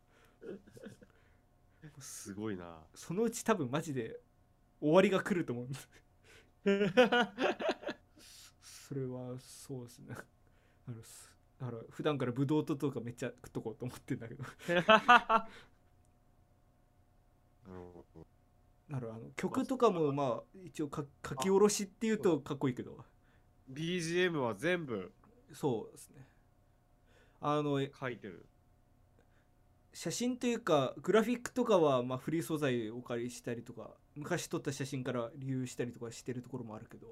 [1.98, 2.86] すごいな。
[2.94, 4.20] そのうち多分マジで
[4.80, 5.88] 終わりが来ると思うんです
[8.60, 10.16] それはそうですね。
[10.88, 14.44] あのすだから普段からブドウ糖とかめっちゃ食っとこうと思ってんだけど。
[18.88, 23.04] なるほど曲とかもまあ一応か書き下ろしっていうとかっこいいけど。
[23.70, 25.12] BGM は全部。
[25.52, 26.26] そうですね。
[27.40, 28.46] あのえ書いてる。
[29.92, 37.06] 写真というかグラフィックとかはまあフリー素材をお借りしたりとか昔撮った写真から利用したりとかしてるところもあるけど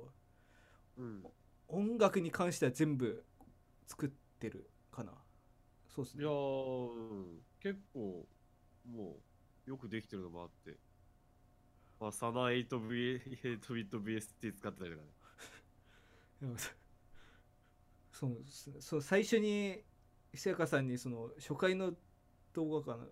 [0.99, 1.25] うん。
[1.69, 3.25] 音楽に関しては全部
[3.87, 5.12] 作ってるかな。
[5.95, 6.23] そうですね。
[6.23, 6.31] いや
[7.61, 8.27] 結構
[8.88, 9.16] も
[9.66, 10.79] うよくできてるのもあって。
[12.01, 15.03] まあサナ 8V 8ビット BST 使ってたりとか
[16.42, 16.57] ね。
[18.12, 18.42] そう
[18.81, 19.83] そう最初に
[20.33, 21.92] 久やかさんにその初回の
[22.55, 23.05] 動画かな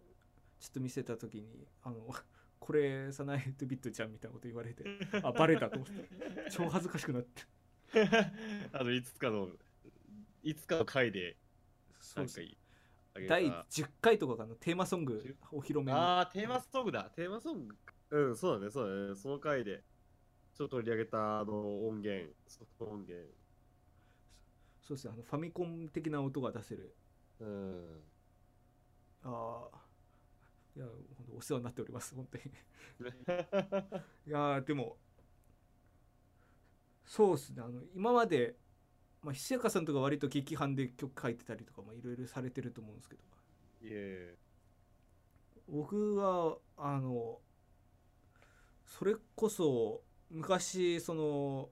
[0.59, 2.14] ちょっと見せた時にあの
[2.64, 4.85] これサナエイトビットちゃんみたいなこと言われて
[5.22, 7.42] あバレたと思って超恥ずかしくなって。
[8.72, 9.50] あのいつかの
[10.42, 11.37] いつかの回で
[12.16, 12.57] なんかいい
[13.29, 17.11] 第10回とかかなテーマソングお披露目のああテーマソングだ。
[17.14, 17.77] テーマソング？
[18.11, 19.14] うんそうだねそうだね。
[19.14, 19.85] その回で
[20.55, 23.31] ちょっと取り上げたあの音源ソフト音源。
[24.81, 25.12] そうですね。
[25.12, 26.96] あのファミコン的な音が出せる。
[27.40, 28.03] うん。
[29.22, 29.84] ああ
[30.76, 32.44] いや本当お世話になっております本当に。
[34.26, 34.98] いやーでも
[37.04, 37.62] そうですね。
[37.62, 38.56] あの今まで
[39.22, 43.22] まあひせやかさんとか割と劇伴で曲書いてたりとかまあいろいろされてると思うんですけど。
[45.66, 47.40] 僕はあの
[48.84, 51.70] それこそ昔その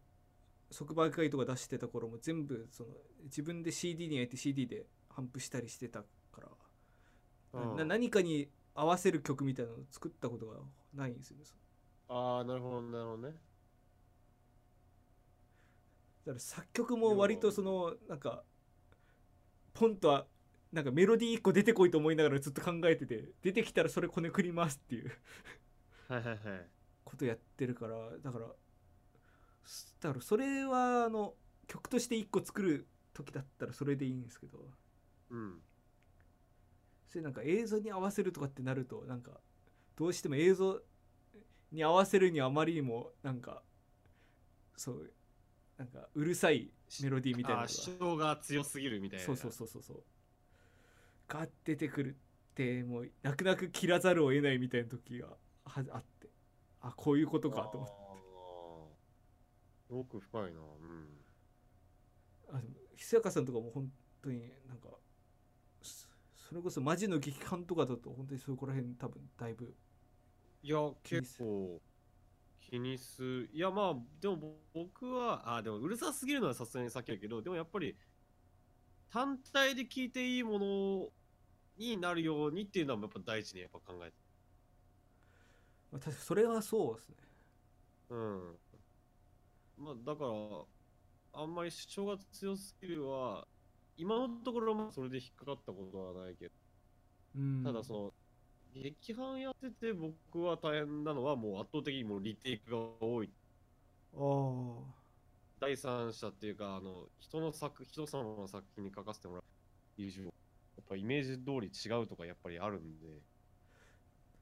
[0.70, 2.90] 即売会とか出してた頃も全部その
[3.24, 6.48] 自分で CD に焼いて CD で反布したりしてたから。
[7.76, 10.56] な何かに合わせる曲みたいなのを作ったことが
[10.94, 11.44] ないんですよね。
[12.08, 13.34] ああなるほどなるほどね。
[16.24, 18.44] だから作曲も割とそのなんか
[19.74, 20.26] ポンとは
[20.72, 25.12] なんかメロディー1個出てこいと思いながらずっと考えてて出てきたらそれこねくりますっていう。
[26.08, 26.68] はいはいはい。
[27.04, 28.46] ことやってるからだから
[29.64, 31.34] すだからそれはあの
[31.66, 34.70] 曲として1個作る時だったらそれでいいんですけど。
[35.30, 35.62] うん
[37.12, 39.32] それなんか映像に合わせるとかってなるとなんか
[39.96, 40.80] どうしても映像
[41.70, 43.62] に合わせるにはあまりにもなんか
[44.78, 45.12] そう
[45.76, 46.70] なんかうるさい
[47.02, 49.26] メロディーみたいな主張が強すぎるみたいな。
[49.26, 49.82] そうそうそうそう。
[49.82, 50.02] そう。
[51.28, 52.14] が出てくるっ
[52.54, 56.30] てもう泣く泣く切らざるを得ないみたいな時がはあって。
[56.80, 57.94] あこういうことかと思って。
[59.90, 60.48] あー奥深いな。
[60.48, 60.52] う
[62.54, 62.56] ん。
[62.56, 62.60] あ
[62.96, 64.88] 久坂さんとかも本当になんか
[66.52, 69.74] そそれこそマジの劇感とかだと本当にそこら辺多分だいぶ
[70.62, 71.80] いや結構
[72.60, 73.50] 気にする。
[73.52, 74.38] いやまあでも
[74.72, 77.96] 僕はあでもうるさすぎるのはさすがにさっきだけどでもやっぱり
[79.10, 81.12] 単体で聞いていいもの
[81.78, 84.14] になるようにっていうのはやっぱ大事にやっぱ考えて。
[85.90, 87.16] まあ確かそれはそうですね。
[88.10, 88.58] うん。
[89.78, 93.48] まあだからあんまり主張が強すぎるは
[93.96, 96.52] 今のところまあそれで引っかかったことはないけど。
[97.36, 97.62] うん。
[97.64, 98.12] ただその
[98.74, 103.30] 劇伴やってて僕は大変なのはもう圧倒的にもうリテイクが多い。
[104.14, 105.02] ああ。
[105.60, 109.44] 第三者っていうかあの人の作人様の作品に書かせてもらう
[109.96, 110.30] 以上や
[110.80, 113.06] っぱイメージ通り違うとかやっぱりあるんで。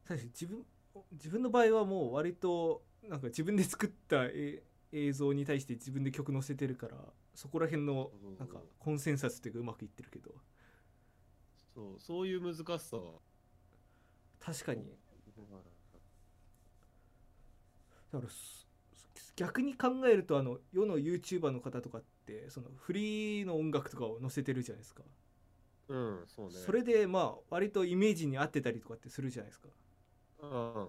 [0.32, 0.64] 自分
[1.12, 6.96] 自分の場合はもう割となんか自分で作ったえ映像に対して自分で曲載せてるから
[7.40, 10.34] そこら辺のなんかコンセンサスっていうかうまくいってるけど。
[11.74, 12.98] そうそういう難しさ。
[12.98, 13.14] は
[14.38, 14.84] 確かに。
[18.12, 18.66] だからす
[19.36, 25.02] 逆に考えるとあの世の YouTuber の方とかってそのフリーの音楽とかを載せてるじゃないですか。
[25.88, 26.52] うんそうね。
[26.54, 29.68] それでまあ割とイメージに合ってたりとかってするじゃないですか。
[30.42, 30.88] うん。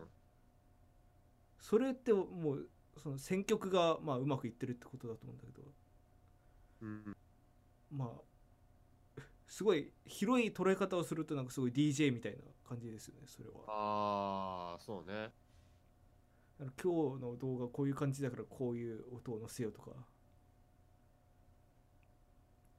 [1.61, 2.67] それってもう
[3.01, 5.61] その選曲がまあうまくいってるってことだと思うんだけど
[6.81, 7.17] うん。
[7.91, 8.05] ま
[9.17, 13.55] あ すごい広い捉え方をするとなんかすごい DJ みたいな感じですよねそれは。
[13.67, 15.33] ああそうね。
[16.81, 19.91] 今日の動画こういう感じだからこういう音を載せようとか。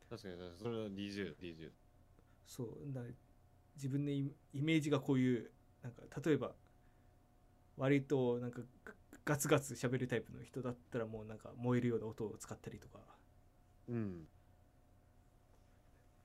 [0.09, 1.71] 確かにそれは DJ だ DJ
[2.45, 3.03] そうな
[3.77, 5.51] 自分のイイメージがこういう
[5.83, 6.53] なんか例えば
[7.79, 8.93] 割となんかガ
[9.25, 12.99] ガツガツ喋るタイプの人だったらもうなんか燃えるような音を使ったりとか
[13.89, 14.29] うん。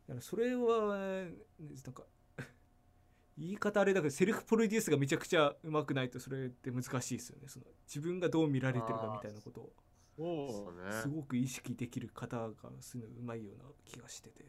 [0.07, 1.27] だからそれは
[1.59, 2.03] なんか
[3.37, 7.47] 言い方あれだけどセルフプロデュースがめちゃくちゃうまくないとそれって難しいですよね。
[7.47, 9.73] その自分がどう見られてるかみたいなことを。
[10.17, 10.91] そうね。
[10.91, 14.45] すごく意識できる方がするのうまいような気がしてて。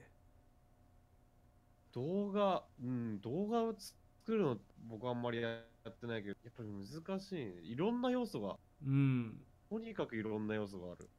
[1.93, 7.61] 動画うん動画を作るの僕はあんまりやってないけどやっぱり難しいね。
[7.63, 8.59] いろんな要素が。
[8.87, 9.45] うん。
[9.69, 11.11] とにかくいろんな要素がある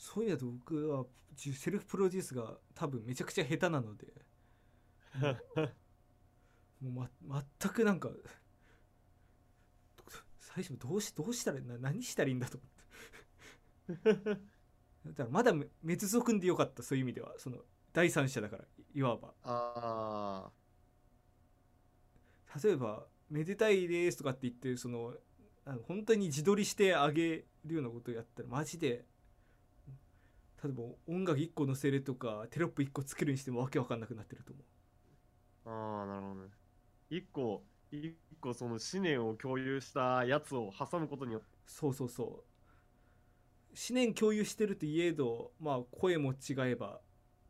[0.00, 4.06] そういうのと僕はじセルフプロデュースが多分めちゃくちゃ下手なので。
[6.80, 8.08] もう、ま、全くなんか
[10.38, 14.40] 最初どうしどうしたらな何したらいいんだと思って。
[15.12, 17.34] だからまだめ滅族んでよかったそういう意味では。
[17.38, 19.34] その第三者だからいわば。
[19.42, 20.50] あ
[22.64, 25.14] 例えば「めでたいです」とかって言ってその
[25.66, 29.04] あの本当に自撮りしてあげるようなことをやったらマジで
[30.62, 34.64] 例えば音楽1個載せるとかテロップ1個つけるにしてもわけわかんなくなってると思う。
[35.70, 36.50] あああなるほどね。
[37.08, 41.48] 一個一個その思念を共有したやつを挟むことによって。
[41.66, 42.26] そうそうそう。
[42.26, 42.44] 思
[43.92, 47.00] 念共有してるといえどまあ声も違えば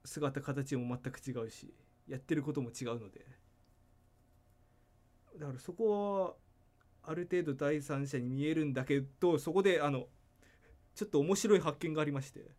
[0.05, 1.75] 姿形も全く違うし
[2.07, 3.27] やってることも違うので。
[5.39, 6.37] だからそこ
[7.03, 10.07] はある程度第三者に見えるんだけどそこであの
[10.95, 12.51] ちょっと面白い発見がありまして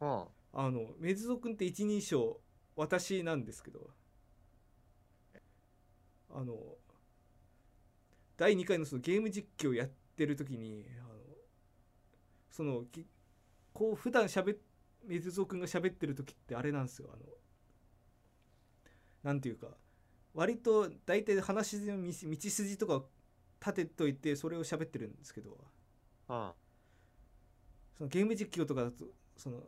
[0.00, 0.26] あ。
[0.52, 2.40] あのメズゾ君って一人称
[2.74, 3.90] 私なんですけど。
[6.32, 6.54] あの
[8.36, 11.20] 第2回のそのゲーム実況やってる時にあの
[12.50, 13.04] そのき
[13.72, 14.56] こう普段しゃべ
[15.04, 17.10] メズゾ君が喋ってる時ってあれなんですよ。
[17.12, 17.22] あの
[19.22, 19.68] なんていうか
[20.34, 23.08] 割と大体話の道道筋とかを
[23.60, 25.58] 立てといてそれを喋ってるんですけど。
[26.28, 26.54] あ。
[27.98, 29.04] そのゲーム実況とかだと
[29.36, 29.62] その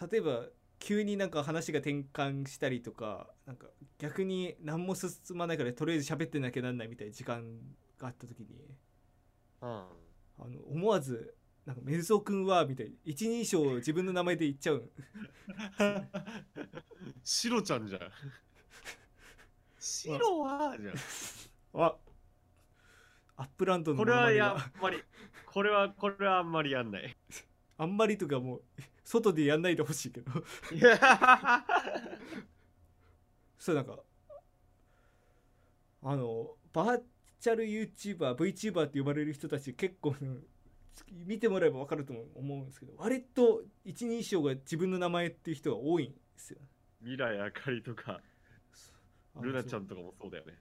[0.00, 0.46] 例えば
[0.78, 3.66] 急になんか話が転換したりとかなんか
[3.98, 7.44] 逆に何も進まないからとりあえず喋ってなきゃなんないみたいな時間
[7.98, 8.46] があった時に
[9.60, 9.86] あ
[10.38, 14.90] あの思わず「なんかメルソー君は」みたいな一人称を自分の名前で言っちゃう。
[17.22, 18.00] シロちゃんじゃん。
[19.78, 20.94] シロはじゃん。
[21.74, 21.96] あ
[23.36, 24.44] アップランドのこれはモノマネが。
[24.44, 25.02] やっぱり。
[25.46, 27.16] これはこれはあんまりやんない。
[27.78, 28.62] あんまりとかもう
[29.04, 30.30] 外でやんないでほしいけど。
[33.58, 33.98] そうなんか
[36.02, 37.02] あのバー
[37.38, 40.44] チャル YouTuberVTuber って呼ばれる人たち結構うん
[41.26, 46.58] 見てもらえば分かると思うんですけど割と一人称が自分の名前っていう人が多いんですよ。
[47.00, 48.20] 未来あかりとか
[49.40, 50.58] ルナちゃんとかもそうだよね。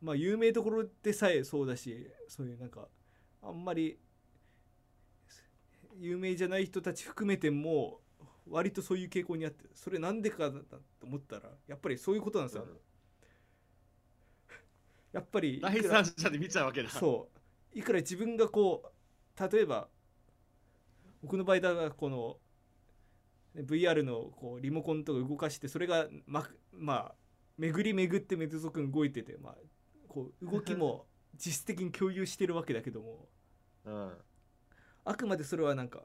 [0.00, 2.88] まあ有名どころでさえそうだしそういうなんか
[3.42, 3.98] あんまり
[5.98, 8.00] 有名じゃない人たち含めても
[8.48, 10.60] 割とそういう傾向にあってそれなんでかだ
[11.00, 12.78] と思ったらやっぱりそういうことなんですよ、うん。
[15.12, 16.88] やっぱり第三者で見ちゃうわけだ。
[16.88, 17.28] そ
[17.74, 17.78] う。
[17.78, 19.88] いくら自分がこう例えば
[21.22, 22.36] 僕の場合だがこの
[23.54, 27.14] ね VR のこうリモコンとか動かしてそれがままあ
[27.58, 29.54] 巡り巡ってメドゾ君動いてて、まあ、
[30.06, 33.28] こう動きも 実質的に共有してるわけだけども。
[33.84, 34.12] うん
[35.08, 36.02] あくまでそれはなんか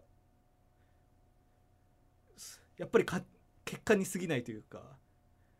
[2.37, 3.21] すやっぱりか
[3.65, 4.97] 結果に過ぎないというか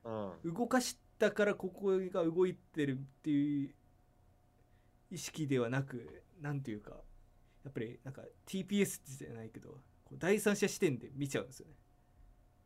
[0.06, 0.10] う
[0.47, 0.53] ん。
[0.53, 3.75] 動かしたからここが動いてるっていう
[5.12, 6.91] 意識ではなくなんていうか
[7.63, 9.69] やっぱりなんか TPS じゃないけど
[10.06, 11.73] こう第三者視点で見ちゃうんですよね。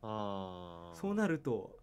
[0.02, 1.76] ああそうなると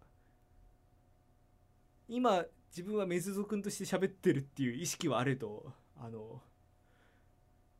[2.08, 6.42] 今自分はメズゾ君として喋ってるっていう意識はあれどあの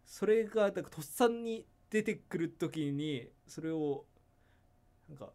[0.06, 4.04] それがなんかとっさに出てくる時にそれを
[5.08, 5.32] なんか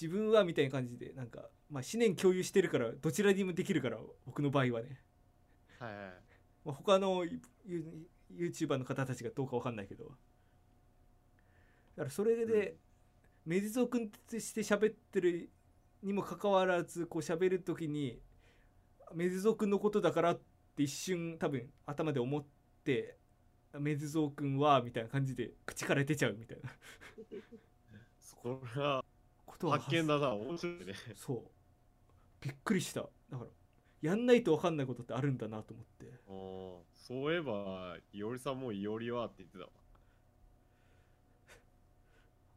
[0.00, 5.00] 自分はみたいな感じでなんかまあ思念共有してるからどちらにもできるから僕の場合はね、
[5.78, 6.12] はいはい
[6.64, 7.40] まあ、他のユ
[8.32, 10.04] YouTuber の方たちがどうかわかんないけど。
[10.04, 10.10] だ
[12.02, 12.76] からそれで、
[13.46, 15.50] メディゾー君として喋ってる
[16.02, 18.18] にもかかわらずこう喋る時に
[19.14, 20.40] メディゾー君のことだからっ
[20.76, 22.44] て一瞬多分頭で思っ
[22.84, 23.18] て
[23.80, 26.70] メディゾー君はみたいな感じで口から出ちゃうみたいな。
[28.20, 29.04] それは
[29.46, 30.94] ことは発見だな面白いね。
[31.16, 31.42] そう。
[32.40, 33.00] びっくりした。
[33.00, 33.08] だ
[33.38, 33.46] から
[34.02, 36.12] やんないと分かんないことってあるんだなと思って。
[36.94, 39.70] そういえばいおりさんもいおりはって言ってたわ。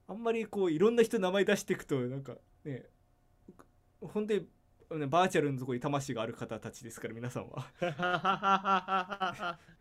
[0.10, 2.86] あんまりこういろんな人名前出していくとなんかね
[4.02, 4.48] 本当に
[4.92, 7.68] ねバーチャルのところに魂がある方たちですから皆さんは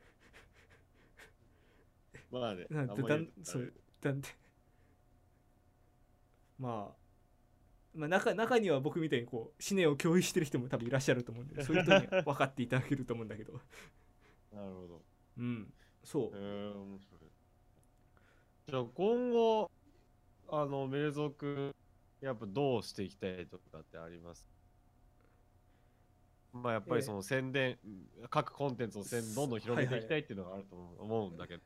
[2.30, 4.28] まあねなんてだんそうなんで
[6.58, 6.96] まあ
[7.94, 13.52] まあ中中には僕みたいにこう思念を共有してる人も多分いらっしゃると思うんでそういう人には分かっていただけると思うんだけど。
[14.52, 15.02] なるほど。
[15.38, 16.36] うんそう。
[16.36, 17.20] へえ面白い。
[18.68, 19.70] じゃあ今後
[20.48, 21.74] あのメルゾ君
[22.20, 24.46] やっぱどうしていきたいとかってあります？
[26.52, 27.78] まあやっぱりその宣伝、
[28.30, 31.62] 各コンテンツを宣どんどん広げていきたいっていうのがあると思う思うんだけど、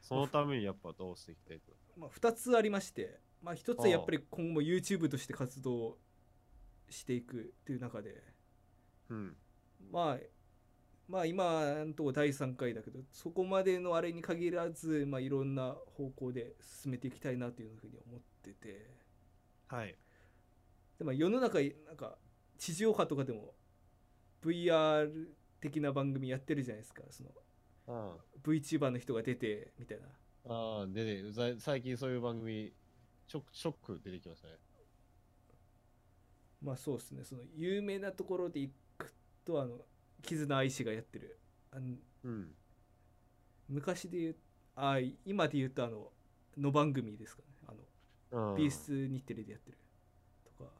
[0.00, 1.72] そのためにやっぱどうしていきたいと？
[1.96, 5.98] まあ、2つありまして、まあ、1つはやっぱり今後も YouTube として活動
[6.88, 8.22] していくっていう中で
[9.10, 9.36] うん。
[9.90, 10.18] まあ
[11.08, 18.90] まあ今のところ第3回だけどそこまでのあれに限らず、まあ、いろんな方向で進めていきたいなというふうに思ってて。
[19.68, 19.96] はい。
[20.98, 22.18] で、まあ、世の中なんか
[22.58, 23.54] 地上波とかでも
[24.42, 25.28] VR
[25.60, 27.02] 的な番組やってるじゃないですか。
[27.10, 27.32] そのあ
[28.42, 30.06] VTuber の人が出てみたいな。
[30.50, 32.72] ああでねざ最近そういう番組
[33.26, 34.54] ちょショック出てきましたね。
[36.62, 37.24] まあそうですね。
[37.24, 39.12] その有名なところでいく
[39.44, 39.78] とあの
[40.22, 41.38] 絆愛氏がやってる。
[41.72, 42.54] あのうん。
[43.68, 44.36] 昔で言う
[44.76, 46.10] あ今で言うとあの
[46.56, 47.48] の番組ですかね。
[48.32, 48.54] あのうん。
[48.56, 49.78] BS 日テレでやってる。
[50.44, 50.70] とか。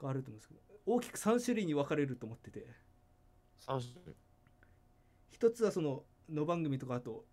[0.00, 0.60] があると思うんですけど。
[0.86, 2.66] 大きく3種類に分かれると思ってて。
[3.58, 4.14] 三種類
[5.32, 7.24] 一つはそのの番組とかあと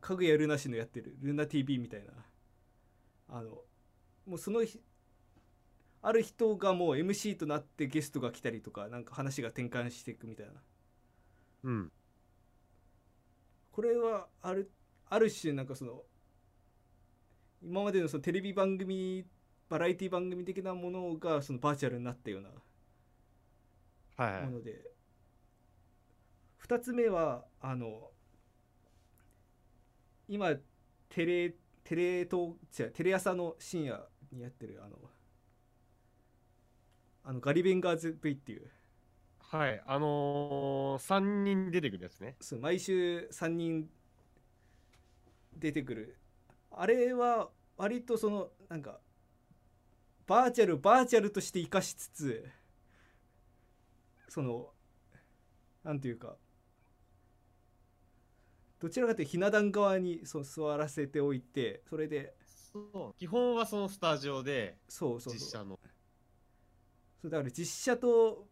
[0.00, 2.12] かぐやルナ氏のやってるルナ TV みたいな。
[3.28, 3.50] あの
[4.26, 4.80] もうその日
[6.02, 10.52] ある人がもう MC となってゲストが来たりとかなんか話が転換していくみたいな。
[11.64, 11.92] うん。
[13.72, 14.70] これはある
[15.08, 16.02] ある種なんかその
[17.62, 19.24] 今までのそのテレビ番組
[19.68, 22.48] バラエティ番組的なものがそのバーチャルになったような
[24.16, 24.42] はいはい。
[24.42, 24.89] もので、
[26.70, 28.12] 2つ目はあの
[30.28, 30.54] 今
[31.08, 34.96] テレテレ東違うテレ朝の深夜にやってるあの
[37.24, 38.70] あのガリベンガーズ V っていう。
[39.40, 42.36] はいあのー、3人出てくるやつね。
[42.40, 43.90] そう毎週3人
[45.56, 46.18] 出てくる。
[46.70, 49.00] あれは割とそのなんか
[50.28, 52.48] バーチャルバーチャルとして生かしつつ
[54.28, 54.68] その
[55.82, 56.36] なんていうか
[58.80, 62.34] どちらかというとひな壇側にそう座らせておいてそれで
[62.72, 65.34] そう基本はそのスタジオでそうそうそう。
[65.34, 65.78] 実写の。
[67.20, 68.46] そうだから実写と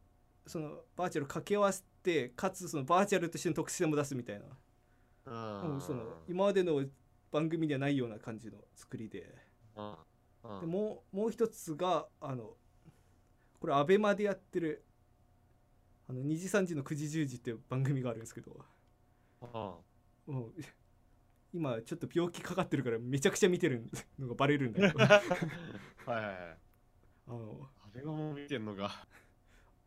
[0.46, 4.44] そのバーチャル掛け合わせてかつそのバーチャルとしての特性も出すみたいな。
[4.44, 6.84] ううんもうその今までの
[7.30, 9.34] 番組にはないような感じの作りで。
[10.60, 12.56] でもうもう一つがあの
[13.60, 14.84] これアベマでやってる
[16.08, 18.64] あの2時3時の9時10時っていう番組があるんですけど。
[19.40, 19.87] うん
[20.28, 20.54] もう
[21.52, 25.02] 今ちょっと病気かかってるからめちゃくちゃ見てるのがバレるんだけど。
[25.02, 25.06] あ
[26.06, 26.58] はいはいはい。
[27.26, 29.06] のあれがもう見てんのが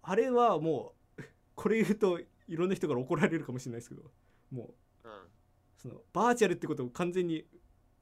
[0.02, 1.24] あれはもう
[1.56, 4.12] これ言うといろんな人から怒られるかもしれないですけど
[4.52, 5.30] もううん。
[5.78, 7.48] そのバーチャルってことを完全に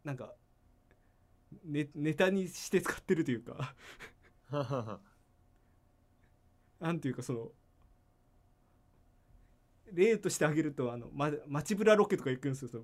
[0.04, 0.34] なんか
[1.64, 3.76] ネネタにして使ってるというか。
[6.80, 7.52] なんていうかその
[9.94, 12.84] 例として挙げるとあの、ま、街ブラロケとか行くんですよその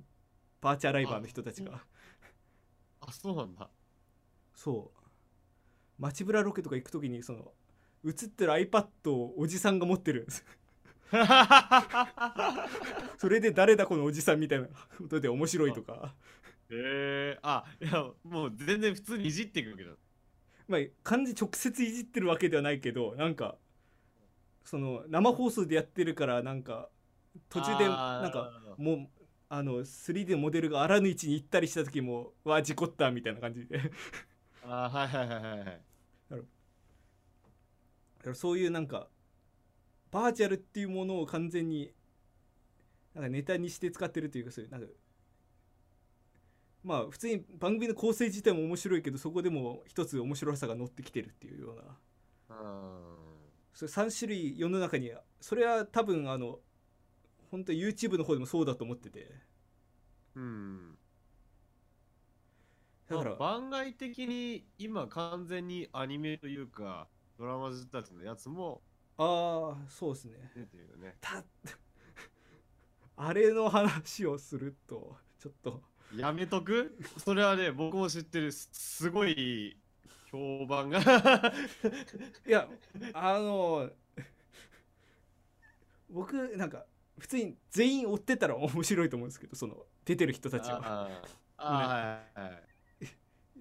[0.62, 1.82] バーチャライバーの人たちが。
[3.02, 3.70] あそうなんだ。
[4.54, 5.00] そう。
[6.00, 7.52] 街ブラロケとか行く時にその
[8.06, 10.46] 映ってる iPad をおじさんが持ってるんです。
[13.18, 16.16] それで誰だこのおじさんみたいなことで面白いとか。
[16.70, 19.92] えー、あいやもう全然普通にいじっていくわけだ
[20.68, 23.56] まあ漢字直接いじってるわけではないけどなんか
[24.64, 26.90] その生放送でやってるからなんか
[27.50, 29.08] 途中でなんかもう
[29.50, 33.78] あの 3D モデルがあらぬ位置に行ったりした時も「わあ事故った」みたいな感じで。
[33.78, 33.84] だ
[34.64, 35.82] あはいはいはいはいはい。
[38.26, 39.08] からそういうなんか
[40.12, 41.92] バーチャルっていうものを完全に
[43.14, 44.88] なんかネタにして使ってるというかそういうなんか
[46.84, 52.58] まあ普通に番組の構成自体も面白いけどそこでも一つ面白さが乗ってきてるっていうような。
[52.58, 53.16] うん。
[53.74, 55.12] それ3種類世の中に
[55.42, 56.60] それは多分あの
[57.56, 59.32] 本当 YouTube の方でもそうだと思ってて。
[60.36, 60.98] うん。
[63.10, 63.30] だから。
[63.30, 67.08] まあ番外的に今完全にアニメというか
[67.40, 68.82] ドラマ自たちのやつも
[69.18, 70.52] ああそうですね。
[70.54, 71.16] 出てるよね。
[71.22, 71.42] た
[73.16, 75.82] あれの話をするとちょっと。
[76.18, 76.98] やめとく？
[77.18, 78.52] それはね僕も知ってる。
[78.52, 79.78] すすごい
[80.30, 81.00] 評判が。
[82.46, 82.68] いや
[83.14, 83.90] あの
[86.10, 86.86] 僕なんか
[87.18, 91.10] 普通に全員追ってたら面白いと思うんですけどその出てる人たちは。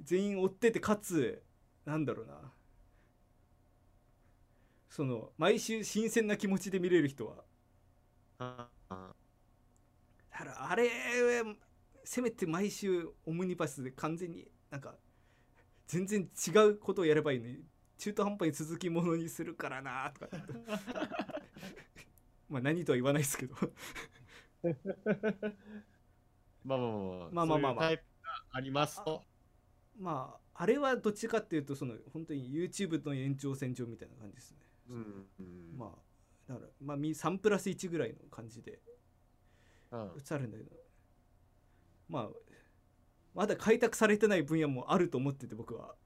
[0.03, 1.43] 全員追っててかつ
[1.85, 2.53] なんだろうな。
[4.91, 7.45] その毎週新鮮な気持ちで見れる人は。
[8.39, 8.69] だ
[10.39, 10.89] からあれ
[12.05, 14.95] せめて毎週オムニバスで完全になんか
[15.87, 17.61] 全然違うことをやればいいのに
[17.99, 20.37] 中途半端に続きものにするからなとか
[22.55, 23.57] まあ何とは言わないですけど。
[26.65, 27.91] まあまあまあまあまあまあまあ
[28.53, 28.61] あ。
[28.61, 29.25] りますと。
[29.99, 38.81] まああれはどっちかっていうとその本当に YouTube の延長線上みたいな感じですね、うんうん、まあだからまあ3プラス1ぐらいの感じで
[39.93, 39.97] 映
[40.39, 40.71] るんだけど、
[42.09, 42.29] まあ
[43.35, 45.97] まだ開拓されてない分野もあると思ってて僕は。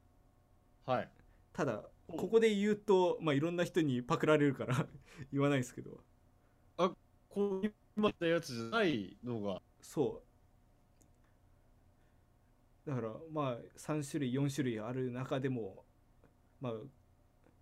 [0.86, 1.10] はい。
[1.52, 4.86] ただここで言うと、まあ、いろんな人にパクられるから
[5.30, 6.02] 言わないですけど。
[7.28, 7.66] こう
[7.96, 9.60] 今言ったやつじゃないのが。
[9.80, 10.22] そ
[12.86, 12.90] う。
[12.90, 15.84] だからまあ3種類4種類ある中でも
[16.60, 16.72] まあ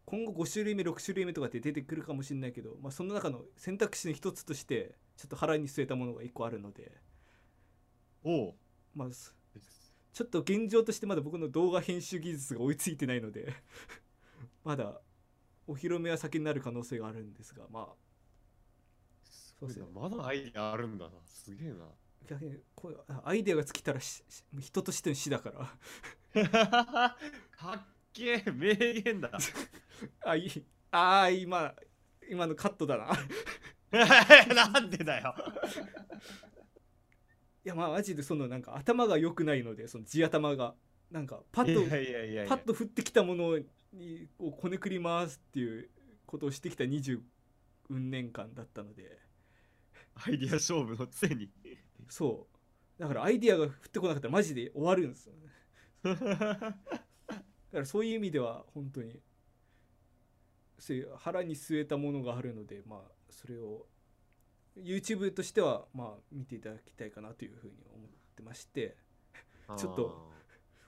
[0.05, 6.93] 今後5種類目6種類目とかって出てくるかもしれないけど、まあ、その中の選択肢の一つとしてちょっと腹に据えたものが1個あるので、
[8.23, 8.55] おう。
[8.95, 9.35] まあ、す。
[10.13, 13.53] ちょっと現状としてまだ僕の動画編集技術が追いついてないので
[14.65, 15.01] まだ
[15.67, 18.06] お披露目は先になる可能性があるんですがまあ
[19.59, 19.87] そうですね。
[19.95, 21.13] まだアイデアあるんだな。
[21.27, 21.87] すげえな。
[22.75, 25.53] こうアイデアが尽きたらしし人としての死だか
[26.35, 27.17] ら。
[27.51, 29.31] かっけえ名言だ。
[30.25, 31.75] あいいあー今
[32.29, 33.13] 今のカットだな。
[34.73, 35.35] なんでだよ。
[37.65, 40.75] いやまあマジでそのなんか頭が良くないのでその地頭が。
[41.11, 41.89] なんかパッと
[42.49, 43.59] パッと降ってきたもの
[43.93, 45.89] にこうこねくり回すっていう
[46.27, 47.21] ことをしてきた20
[47.91, 49.17] 年間だったので
[50.25, 51.51] アイディア勝負のくせに。
[52.09, 52.57] そう。
[53.01, 55.47] だからアイディアが降ってこなかったらマジで終わるんですよね。
[56.17, 56.77] だか
[57.73, 59.21] らそういう意味では本当に
[60.79, 63.87] そういう腹に据えたものがあるのでまあそれを
[64.77, 68.97] YouTube としてはまあ見ていただきたいかなというふうに思ってまして
[69.77, 70.31] ちょっと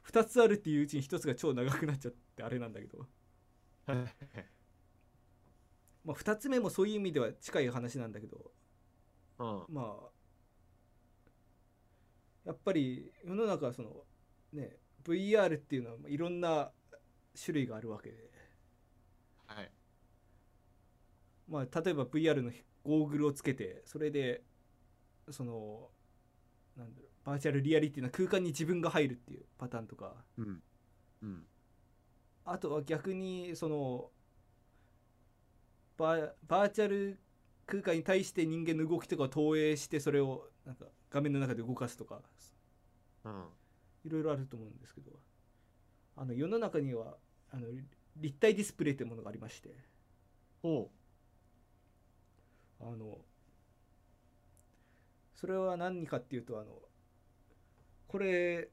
[0.06, 3.06] 2つあるっていううちに1つが超長くなっちゃってあれなんだけど、
[6.04, 8.52] まあ、2つ目もそういう意味では近い話なんだけど
[9.38, 10.10] うんまあ
[12.44, 13.90] やっぱり世の中はその
[14.52, 16.70] ね VR っていうのはいろんな
[17.40, 18.30] 種類があるわけで、
[19.46, 19.70] はい
[21.48, 22.50] まあ、例えば VR の
[22.84, 24.42] ゴーグルをつけてそれで
[25.30, 25.88] その
[26.76, 30.62] なんだろうバーチャルリアリティな空間に自分が入るっていうパターンとかうん。
[31.22, 31.42] うん。
[32.44, 34.10] あとは逆にその
[35.98, 37.20] バーチャル
[37.68, 42.20] 空間に対して人間の動きとかを投影してそれをなんか画面の中で動かすとか
[43.24, 43.44] うん。
[44.04, 45.10] いろいろあると思うんですけど
[46.16, 47.16] あの世の中には
[47.52, 47.66] あの
[48.16, 49.68] 立体ディスプレイというものがありまして
[50.62, 50.90] ほ
[52.80, 53.18] あの
[55.34, 56.70] それは何かっていうとあの
[58.06, 58.70] これ、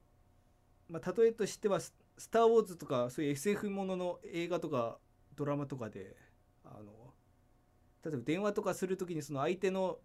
[0.90, 4.98] まあ、例えとしてはス「スター・ウォーズ」とかそういう SF ものの映画とか
[5.36, 6.16] ドラマとかで
[6.64, 7.05] あの
[8.06, 9.98] 例えば電話とかするときにその相手の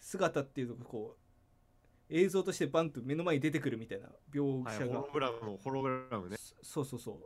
[0.00, 4.64] 姿っていうのがこう映像としてバンと目の前に出てくるみたいな描う。
[4.64, 6.36] はい、写が、ホログラムの、ホログラムね。
[6.36, 7.16] そそうそうそう、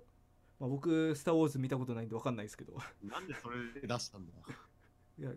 [0.61, 2.77] まあ、僕「スター・ウォーズ」見たことないんで分かんないですけど。
[3.03, 4.33] なんでそれで出したんだ？
[5.19, 5.33] いや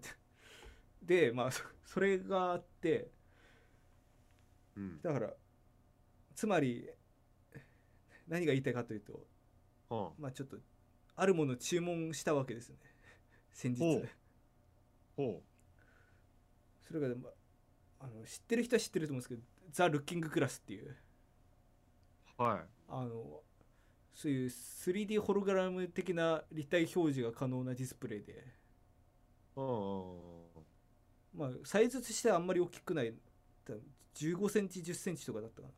[1.02, 3.10] でまあそそれがあって。
[4.76, 5.02] うん。
[5.02, 5.34] だから
[6.36, 6.90] つまり
[8.28, 9.26] 何が言いたいかというと
[9.88, 10.58] はまあちょっと
[11.16, 12.82] あるものを注文したわけですよね。
[13.52, 14.04] 先日
[15.18, 15.44] ほ
[16.88, 17.30] それが、ま
[18.00, 19.42] あ、あの知ってる人は知ってると思うんですけど
[19.72, 20.96] ザ・ルッキングクラスっていう
[22.40, 22.44] う。
[22.44, 22.60] はい。
[22.88, 23.42] あの
[24.14, 28.46] そういう 3D ホログラム的な立体表示が可能なディスプレイで、
[29.56, 30.48] うん。
[31.36, 33.14] まあ、サイズとしてはあんまり大きくない
[33.66, 33.82] 多分
[34.16, 35.74] 15センチ10センチとかだったかな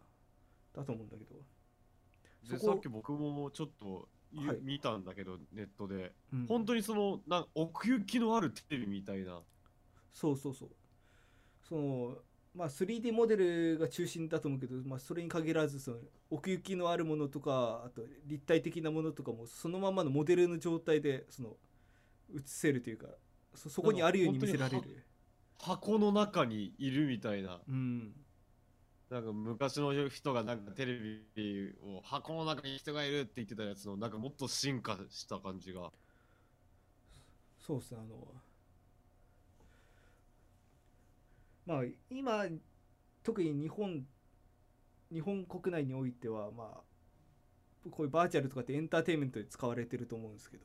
[0.82, 1.36] だと思うんだけど
[2.50, 6.13] でそこさっき僕もちょっとゆはい見たんだけど、ネットで。
[6.34, 9.41] うん本当にその、なん奥行きのあるテレビみたいな。
[10.13, 10.69] そうそうそう
[11.67, 12.17] その
[12.55, 15.97] まあ 3D モデルが中心だと思うけど、まあ、それに限らずその
[16.30, 21.55] 奥行きのあるものとかあと立体的なものとかもそのままのモデルの状態でその
[22.36, 23.07] 映せるというか
[23.55, 25.05] そそこにあるように見せられる
[25.61, 27.59] 箱の中にいるみたいな。
[27.67, 28.13] うん
[29.10, 30.99] なんか昔の人がなんかテレ
[31.36, 35.91] ビを箱の中に人がいるって言ってたやつのなんかもっと進化した感じが。
[37.57, 38.34] そうですねあの
[41.66, 42.45] まあ今
[43.24, 44.05] 特に日本
[45.12, 46.82] 日本国内においてはま
[47.86, 50.64] あこういうバーチャルとかってエンターテインメントで使われてると思うんですけど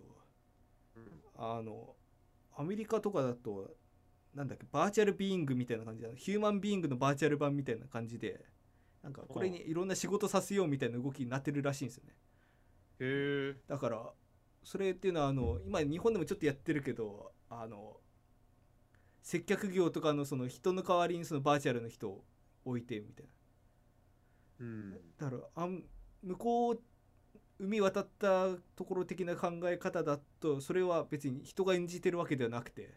[1.36, 1.95] あの
[2.57, 3.70] アメリカとかだと
[4.35, 8.45] なんだっけバーチャルビーイングみたいな感じでヒューマンビーイングのバーチャル版みたいな感じで
[9.03, 12.14] なんかこれにいろんな仕事させようみたいな動きになってるらしいんですよね。
[13.01, 13.57] へえ。
[13.68, 14.12] だから
[14.62, 18.01] それっていうのはあの今日本でもちょっとやってるけどあの
[19.22, 22.24] 接客業とかのその人の代わりにそのバーチャルの人を
[22.64, 23.26] 置いてみたい
[24.61, 24.91] うん。
[24.93, 25.85] なだからあん
[26.22, 26.80] 向こう
[27.59, 32.95] 海渡ったところ的な考え方だとそれは別に人が演じてるわけではなくて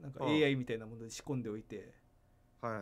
[0.00, 1.92] なんか AI みたいなもので仕込んでおいて
[2.60, 2.78] は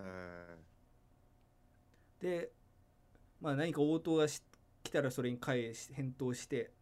[2.20, 2.22] い。
[2.24, 2.50] で
[3.40, 4.42] まあ何か応答がし
[4.82, 6.72] 来たらそれに返し返答して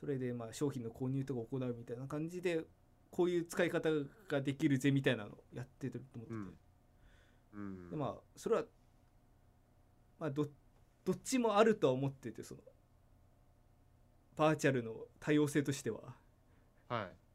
[0.00, 2.64] それでまあ商品の購入とか行うみたいな感じで
[3.10, 3.88] こういう使い方
[4.28, 6.54] ができるぜみたいなのをやってると思ってて、うん
[7.54, 7.90] うん。
[7.90, 8.64] でまあそれは
[10.18, 10.46] まあど
[11.04, 12.60] どっちもあるとは思っててその
[14.36, 16.14] バーチャルの多様性としては
[16.88, 17.28] はい。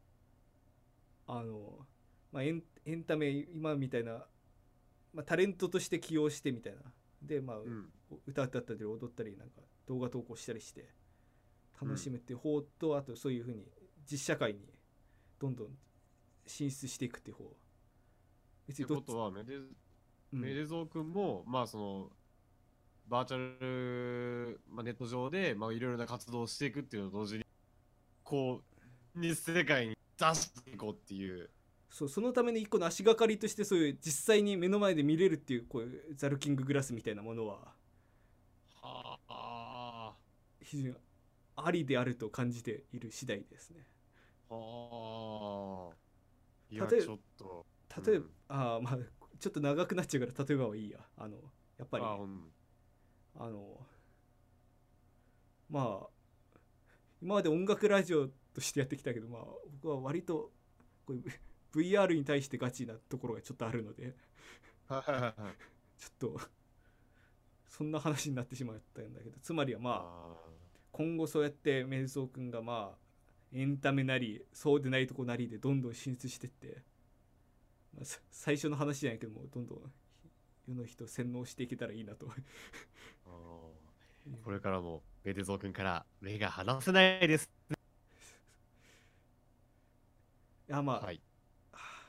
[1.28, 1.86] あの、
[2.34, 4.26] まあ、エンエンタメ今みたいな、
[5.14, 6.80] まあ、タレントとして起用してみたいな。
[7.22, 7.90] でまあ、うん。
[8.28, 10.88] 歌ったり踊ったりなんか動画投稿したりして
[11.82, 13.66] 楽しむっていう方と、あとそういうふうに
[14.06, 14.60] 実社会に
[15.40, 15.68] どんどん
[16.46, 17.56] 進出していくっていう方。
[18.68, 19.06] 別にどっち？
[19.06, 20.42] ことは、メデうん。
[20.42, 22.12] メデゾー君も、まあその、
[23.08, 27.46] バーチャル、まあ、ネット上で、まあいろいろな活動をしていくっていうのと同時に、
[28.24, 28.62] こ
[29.16, 31.50] う、に世界に出していこうっていう。
[31.94, 37.60] そうそのための一個の足がかりとしてそういう実際に目の前で見れるっていうこういうザルキンググラスみたいなものは
[38.82, 40.14] はあ。
[40.60, 40.96] 非常に
[41.56, 43.86] ありであると感じている次第ですね。
[44.50, 45.96] はあ。
[46.72, 47.66] いや、例えちょっと。
[48.04, 48.98] 例えば、あまあ
[49.40, 51.38] ちょっと長くなっちゃうから例えばはいいやあの
[51.78, 52.52] やっぱりあうん
[53.38, 53.80] あの
[55.70, 56.08] まあ
[57.22, 59.42] 今まで音楽ラジオとしてやってきたけどまあ
[59.82, 60.52] 僕は割と
[61.06, 61.24] こういう
[61.74, 64.14] VR に対してガチなところがちょっとあるので
[64.88, 65.34] はいはいはい。
[65.98, 66.42] ちょっと
[67.68, 70.36] そんな話になってしまったんだけどつまりはまああ
[70.92, 73.04] 今後そうやってメイゾー君がまあ
[73.52, 76.84] エンタメなりそうでないとこなりでどんどん進出してって、
[77.96, 79.80] まあ、さ最初の話じゃないけどもどんどん
[80.68, 82.28] 世の人を洗脳していけたらいいなと
[84.44, 87.50] これからもメデゾー君から目が離せないです。
[90.70, 91.20] いやまあ、はい。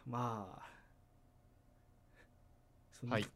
[0.07, 0.75] まあ
[2.93, 3.31] そんなはい。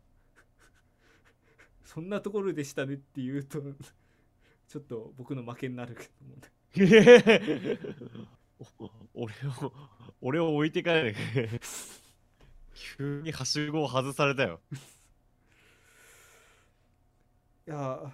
[1.84, 3.60] そんなところでしたねって言うと
[4.68, 6.52] ちょっと僕の負けになるけどもね。
[8.76, 9.72] お 俺を
[10.20, 11.60] 俺を置いてかないで
[12.74, 14.60] 急にはしごを外されたよ。
[17.66, 18.10] いやー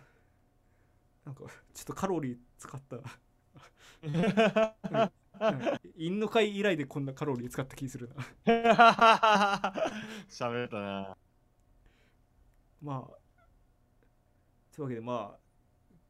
[1.24, 1.44] なんか
[1.74, 2.96] ちょっとカロリー使った
[5.96, 7.04] 陰の会以来でこん。
[7.04, 8.10] なカロリー使った気する
[8.44, 9.72] な
[10.28, 11.16] 喋ったな
[12.82, 13.16] まあ
[14.74, 15.38] というわけでまあ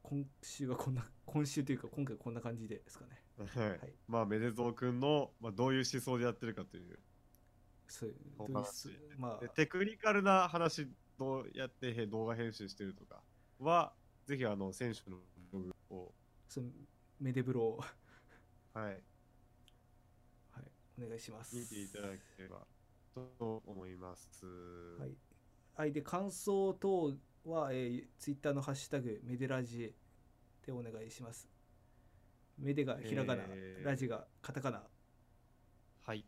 [0.03, 0.95] 今週はこん。
[0.95, 2.35] な今週というか今回こん。
[2.35, 5.01] な感じですかねはい、まあめでぞうくん。
[5.01, 6.99] の、まあ、どういう思想でやってるかという
[7.89, 13.23] そういうおどういう話まあテクニカルな話どうやって動画編集してるとか
[13.59, 13.93] は
[14.27, 15.19] ぜひあの選手の
[15.53, 16.13] ブログを
[16.49, 16.69] その
[17.21, 17.81] メデブロを、
[18.73, 19.01] はい、
[20.99, 22.59] お願いします見ていただければ
[23.15, 24.45] と思います。
[24.99, 25.11] はい、
[25.77, 27.15] はい、で感想等
[27.45, 29.95] は、えー、ツイッターのハッシュタグメデラジ
[30.67, 31.49] でお願いします。
[32.59, 34.83] メデがひらがな、えーラジがカタカナ。
[36.07, 36.25] はい。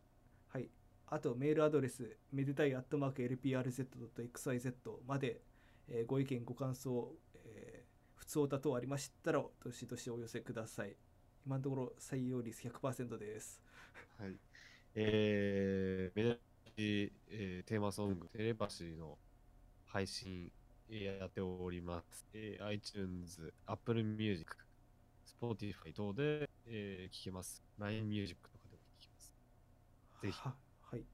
[0.48, 0.68] はい。
[1.08, 4.72] あとメールアドレス、めでたいアットマーク LPRZ.xyz
[5.06, 5.40] まで、
[5.88, 7.12] えーご意見、ご感想、
[7.44, 10.96] えー、普通歌等ありましたら、どしどしお寄せください。
[11.46, 13.62] 今のところ採用率100%です。
[14.18, 14.36] はい。
[14.96, 16.36] えー、メロ
[16.76, 19.18] ディー、えーテーマソング、テレパシーの
[19.86, 20.50] 配信
[20.88, 22.26] えーやっております。
[22.32, 24.56] えー iTunes、Apple Music、
[25.26, 27.62] Spotify 等で、えー聞けます。
[27.78, 29.34] LINE Music とかでも聞けます。
[30.22, 30.54] ぜひは
[30.90, 31.06] はい。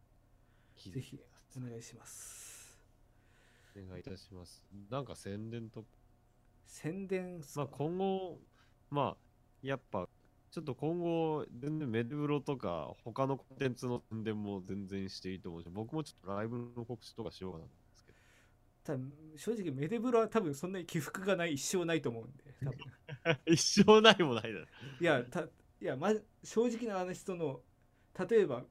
[0.91, 1.21] ぜひ
[1.57, 2.79] お願いします。
[3.77, 4.63] お願いいたします。
[4.91, 5.87] なんか宣伝とか、
[6.67, 8.41] 宣伝まあ今後、
[8.91, 9.27] まあ、
[9.63, 10.09] やっぱ、
[10.53, 18.19] ちょっと今後、全然メデブロとか、他のコンテンツの宣伝も全然していいと思うし、僕もちょっとライブの告知とかしようかなと思うんですけど。
[18.85, 24.67] 多分正直メデブロは多分そんなに起伏がない一生ないと思うんで多分 一生ないもないだろ。
[25.01, 25.49] いやたい
[25.81, 27.63] や、ま、正直な話その
[28.29, 28.65] 例えば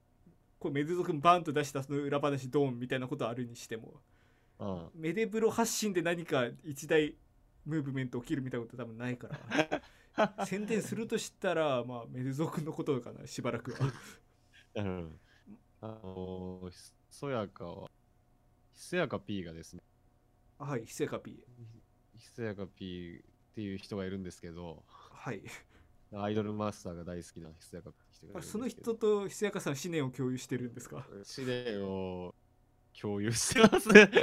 [0.59, 4.01] これメデゾ君バンと出したその裏話ドーンみたいなことあるにしても
[4.59, 4.89] うん。
[5.01, 7.15] メデブロ発信で何か一大
[7.65, 9.81] ムーブメント起きるみたいなこと多分ないから
[10.45, 13.91] 宣伝するとしたらまあメデゾ君のことかなしばらくは。
[14.75, 15.19] うん。
[15.81, 16.77] あのー、ひ
[17.09, 17.89] そやかは、
[18.73, 19.81] ひそやか P がですね、
[20.59, 21.43] はいヒセカピ
[22.17, 25.41] ひそやか P っていう人がいるんですけど、はい。
[26.13, 31.07] アイドルマスターが大好きなひそやか P って人がいるその人とヒセヤカさん思念を共有してるんですか？
[31.23, 32.35] 試練を
[32.99, 34.09] 共有してますね。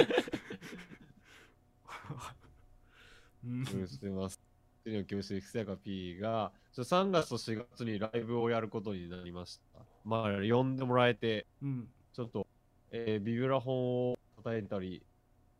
[3.43, 3.65] うん。
[3.65, 4.39] 共有してます。
[4.85, 9.79] 試練を共有してるひそやか P が、ちょ3月と4月にライブをやることになりました。
[10.05, 12.47] まあ、呼んでもらえて、うんちょっと、
[12.91, 15.03] えービブラ本を叩いたり、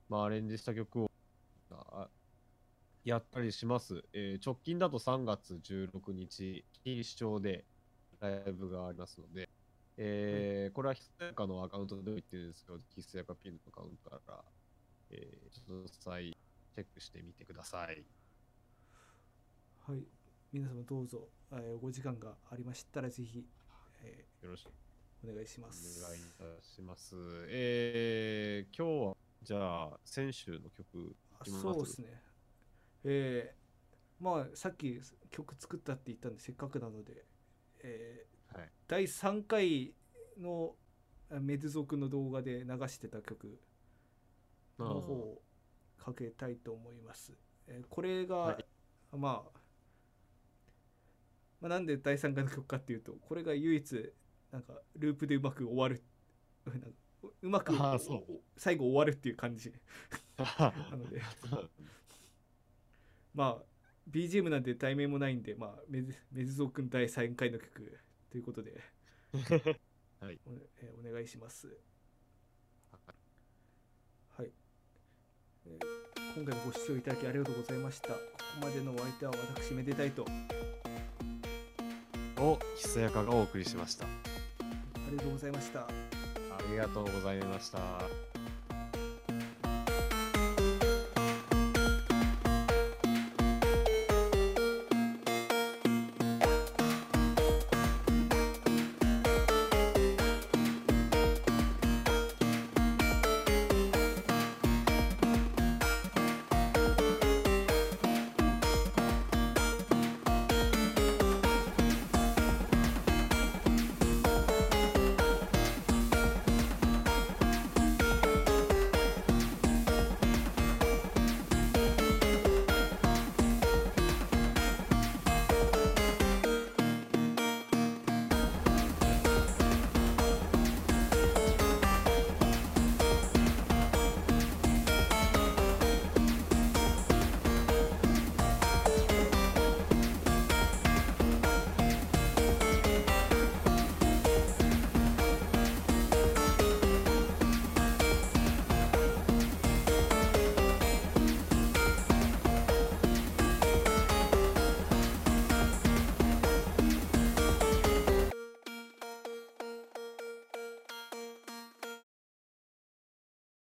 [0.09, 1.11] まあ、アレンジした曲を
[1.71, 2.07] あ
[3.05, 4.03] やったりします。
[4.13, 7.65] えー直近だと3月16日、錦糸町で
[8.19, 9.49] ライブがありますので、
[9.97, 14.43] えーこれはひそやかのアカウントで言ってるんですけど、ひそやかピンのアカウントから、
[15.11, 16.37] えーちょっと再
[16.75, 18.03] チェックしてみてください。
[19.89, 20.03] はい、
[20.53, 23.43] 皆様どうぞ、えーご時間がありましたらぜひ、
[24.03, 25.99] えよろしくーお願いしおます。
[26.03, 27.15] 願いいたします。
[27.47, 32.21] えー今日は、じゃあ、先週の曲、そうですね。
[33.03, 37.25] えーまあさっき曲作ったって言ったんでせっかくなので、
[37.79, 39.95] えーはい第3回
[40.37, 40.75] の
[41.31, 43.59] あメドゥゾクの動画で流してた曲
[44.77, 45.41] の方を
[45.97, 47.33] かけたいと思います。
[47.65, 48.65] えーこれが、はい
[49.17, 49.59] まあ
[51.61, 54.13] まあ、なんで第3回の曲かっていうとこれが唯一
[54.51, 56.01] なんかループでうまく終わる
[57.41, 57.73] うまく
[58.55, 59.73] 最後終わるっていう感じ。
[60.37, 61.21] なので。
[63.33, 63.63] まあ
[64.09, 67.99] BGM なんで題名もないんで、まあ、メズメズゾー君第3回の曲
[68.31, 68.81] ということで、
[70.19, 70.39] はい。
[70.45, 70.51] お,、
[70.81, 71.67] えーお願いします。
[74.29, 74.51] はい、
[75.65, 75.99] えー
[76.35, 78.09] 今回もご視聴いただきありがとうございました。
[78.09, 78.15] こ
[78.61, 80.25] こまでのお相手は私めでたいと。
[80.27, 80.68] あ
[82.39, 84.05] をひそやかがお送りしました。
[85.09, 85.79] りがとうございました。
[85.81, 85.87] あ
[86.71, 88.38] りがとうございました。